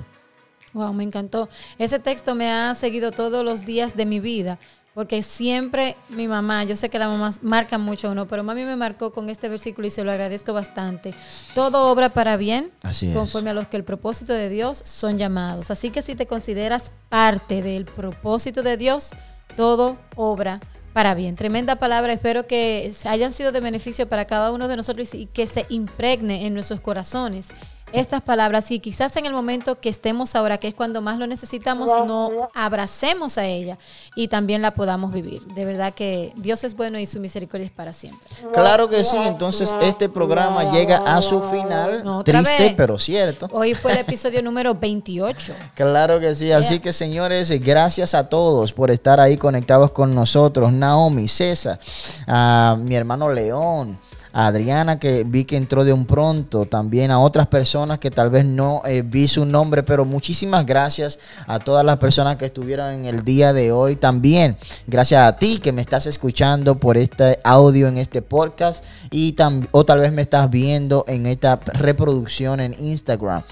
Wow, 0.73 0.93
me 0.95 1.05
encantó. 1.05 1.49
Ese 1.79 1.99
texto 1.99 2.35
me 2.35 2.51
ha 2.51 2.75
seguido 2.75 3.13
todos 3.13 3.45
los 3.45 3.67
días 3.67 3.97
de 3.97 4.07
mi 4.07 4.21
vida, 4.21 4.59
porque 4.95 5.23
siempre 5.23 5.97
mi 6.11 6.29
mamá, 6.29 6.65
yo 6.65 6.77
sé 6.77 6.91
que 6.91 6.99
la 6.99 7.09
mamá 7.09 7.33
marca 7.41 7.79
mucho, 7.79 8.15
¿no? 8.15 8.27
Pero 8.27 8.45
mami 8.45 8.65
me 8.65 8.77
marcó 8.77 9.11
con 9.13 9.31
este 9.31 9.49
versículo 9.49 9.87
y 9.87 9.91
se 9.91 10.05
lo 10.05 10.11
agradezco 10.13 10.53
bastante. 10.53 11.15
Todo 11.55 11.91
obra 11.91 12.11
para 12.11 12.37
bien, 12.37 12.71
Así 12.83 13.09
es. 13.09 13.15
conforme 13.17 13.51
a 13.51 13.55
los 13.55 13.69
que 13.69 13.79
el 13.79 13.85
propósito 13.85 14.33
de 14.35 14.49
Dios 14.49 14.83
son 14.85 15.17
llamados. 15.17 15.71
Así 15.71 15.91
que 15.91 16.03
si 16.03 16.15
te 16.15 16.27
consideras 16.27 16.93
parte 17.09 17.63
del 17.63 17.87
propósito 17.87 18.63
de 18.63 18.77
Dios, 18.77 19.13
todo 19.57 19.97
obra 20.15 20.61
para 20.93 21.15
bien. 21.15 21.37
Tremenda 21.37 21.77
palabra. 21.77 22.13
Espero 22.13 22.47
que 22.47 22.93
hayan 23.07 23.33
sido 23.33 23.51
de 23.53 23.61
beneficio 23.61 24.09
para 24.09 24.27
cada 24.27 24.53
uno 24.53 24.69
de 24.69 24.77
nosotros 24.77 25.15
y 25.15 25.27
que 25.27 25.47
se 25.47 25.65
impregne 25.71 26.47
en 26.47 26.53
nuestros 26.55 26.81
corazones 26.81 27.49
estas 27.93 28.23
palabras 28.23 28.71
y 28.71 28.79
quizás 28.79 29.17
en 29.17 29.27
el 29.27 29.33
momento 29.33 29.81
que 29.81 29.89
estemos 29.89 30.35
ahora, 30.35 30.59
que 30.59 30.69
es 30.69 30.75
cuando 30.75 31.01
más 31.01 31.19
lo 31.19 31.27
necesitamos, 31.27 31.91
no 32.07 32.49
abracemos 32.55 33.39
a 33.39 33.47
ella 33.47 33.79
y 34.15 34.29
también 34.29 34.63
la 34.63 34.75
podamos 34.75 35.13
vivir. 35.13 35.43
De 35.55 35.65
verdad 35.65 35.93
que 35.95 36.33
Dios 36.37 36.65
es 36.65 36.75
bueno 36.75 36.99
y 36.99 37.07
su 37.07 37.21
misericordia 37.21 37.67
es 37.67 37.73
para 37.73 37.93
siempre. 37.93 38.27
Claro 38.53 38.89
que 38.89 39.05
sí, 39.05 39.17
entonces 39.17 39.75
este 39.83 40.09
programa 40.09 40.71
llega 40.71 40.99
a 40.99 41.21
su 41.23 41.41
final, 41.43 42.07
Otra 42.07 42.43
triste 42.43 42.63
vez. 42.65 42.75
pero 42.77 42.99
cierto. 42.99 43.49
Hoy 43.53 43.75
fue 43.75 43.93
el 43.93 43.99
episodio 43.99 44.43
número 44.43 44.75
28. 44.75 45.55
Claro 45.75 46.21
que 46.21 46.35
sí, 46.35 46.51
así 46.53 46.81
que 46.81 46.93
señores, 46.93 47.51
gracias 47.63 48.15
a 48.15 48.29
todos 48.29 48.73
por 48.73 48.91
estar 48.91 49.21
ahí 49.21 49.37
conectados 49.37 49.91
con 49.91 50.15
nosotros. 50.15 50.73
Naomi, 50.73 51.29
César, 51.29 51.79
a 52.27 52.77
mi 52.79 52.95
hermano 52.95 53.31
León, 53.31 53.99
Adriana 54.33 54.99
que 54.99 55.25
vi 55.25 55.45
que 55.45 55.57
entró 55.57 55.85
de 55.85 55.93
un 55.93 56.07
pronto, 56.07 56.67
también 56.67 57.11
a 57.11 57.19
otras 57.19 57.47
personas 57.49 57.99
que 57.99 58.11
tal 58.11 58.31
vez 58.31 58.45
no 58.45 58.83
eh, 58.85 59.03
vi 59.03 59.29
su 59.29 59.45
nombre, 59.45 59.83
pero 59.83 60.05
muchísimas 60.05 60.65
gracias 60.65 61.19
a 61.47 61.59
todas 61.59 61.85
las 61.85 61.99
personas 61.99 62.37
que 62.37 62.47
estuvieron 62.47 62.93
en 62.93 63.05
el 63.05 63.25
día 63.25 63.53
de 63.53 63.73
hoy. 63.73 63.97
También 63.97 64.57
gracias 64.87 65.27
a 65.27 65.37
ti 65.37 65.59
que 65.59 65.73
me 65.73 65.83
estás 65.83 66.07
escuchando 66.07 66.79
por 66.79 66.97
este 66.97 67.39
audio 67.45 67.89
en 67.89 67.99
este 67.99 68.23
podcast 68.23 68.83
y 69.11 69.37
o 69.71 69.85
tal 69.85 70.01
vez 70.01 70.13
me 70.13 70.23
estás 70.23 70.49
viendo 70.51 71.05
en 71.09 71.27
esta 71.27 71.61
reproducción 71.75 72.61
en 72.61 72.75
Instagram. 72.79 73.43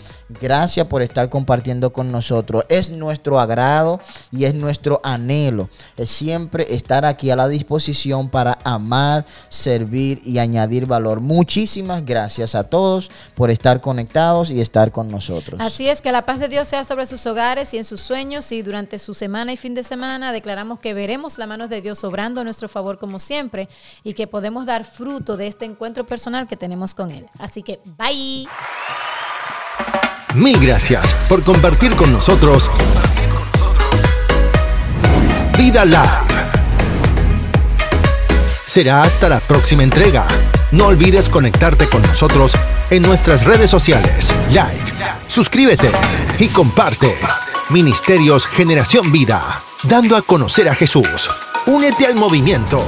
Gracias 0.40 0.86
por 0.86 1.02
estar 1.02 1.28
compartiendo 1.28 1.92
con 1.92 2.12
nosotros. 2.12 2.64
Es 2.68 2.90
nuestro 2.90 3.40
agrado 3.40 4.00
y 4.30 4.44
es 4.44 4.54
nuestro 4.54 5.00
anhelo. 5.02 5.68
Siempre 6.04 6.66
estar 6.74 7.04
aquí 7.04 7.30
a 7.30 7.36
la 7.36 7.48
disposición 7.48 8.28
para 8.30 8.58
amar, 8.64 9.26
servir 9.48 10.20
y 10.24 10.38
añadir 10.70 10.86
valor. 10.86 11.20
Muchísimas 11.20 12.04
gracias 12.04 12.54
a 12.54 12.64
todos 12.64 13.10
por 13.34 13.50
estar 13.50 13.80
conectados 13.80 14.50
y 14.50 14.60
estar 14.60 14.92
con 14.92 15.08
nosotros. 15.08 15.60
Así 15.60 15.88
es, 15.88 16.00
que 16.00 16.12
la 16.12 16.24
paz 16.24 16.38
de 16.38 16.48
Dios 16.48 16.68
sea 16.68 16.84
sobre 16.84 17.06
sus 17.06 17.26
hogares 17.26 17.74
y 17.74 17.78
en 17.78 17.84
sus 17.84 18.00
sueños 18.00 18.52
y 18.52 18.62
durante 18.62 18.98
su 18.98 19.14
semana 19.14 19.52
y 19.52 19.56
fin 19.56 19.74
de 19.74 19.82
semana 19.82 20.32
declaramos 20.32 20.78
que 20.78 20.94
veremos 20.94 21.38
la 21.38 21.46
mano 21.46 21.66
de 21.66 21.80
Dios 21.80 22.04
obrando 22.04 22.40
a 22.40 22.44
nuestro 22.44 22.68
favor 22.68 22.98
como 22.98 23.18
siempre 23.18 23.68
y 24.04 24.14
que 24.14 24.26
podemos 24.26 24.64
dar 24.64 24.84
fruto 24.84 25.36
de 25.36 25.48
este 25.48 25.64
encuentro 25.64 26.06
personal 26.06 26.46
que 26.46 26.56
tenemos 26.56 26.94
con 26.94 27.10
Él. 27.10 27.26
Así 27.38 27.62
que, 27.62 27.80
bye. 27.98 28.46
Mil 30.34 30.60
gracias 30.64 31.12
por 31.28 31.42
compartir 31.42 31.96
con 31.96 32.12
nosotros 32.12 32.70
Vida 35.58 35.84
Live. 35.84 36.30
Será 38.64 39.02
hasta 39.02 39.28
la 39.28 39.40
próxima 39.40 39.82
entrega. 39.82 40.28
No 40.72 40.86
olvides 40.86 41.28
conectarte 41.28 41.88
con 41.88 42.02
nosotros 42.02 42.52
en 42.90 43.02
nuestras 43.02 43.44
redes 43.44 43.70
sociales. 43.70 44.32
Like, 44.52 44.92
suscríbete 45.26 45.90
y 46.38 46.48
comparte. 46.48 47.12
Ministerios 47.70 48.46
Generación 48.46 49.10
Vida, 49.10 49.62
dando 49.84 50.16
a 50.16 50.22
conocer 50.22 50.68
a 50.68 50.74
Jesús. 50.74 51.28
Únete 51.66 52.06
al 52.06 52.14
movimiento. 52.14 52.80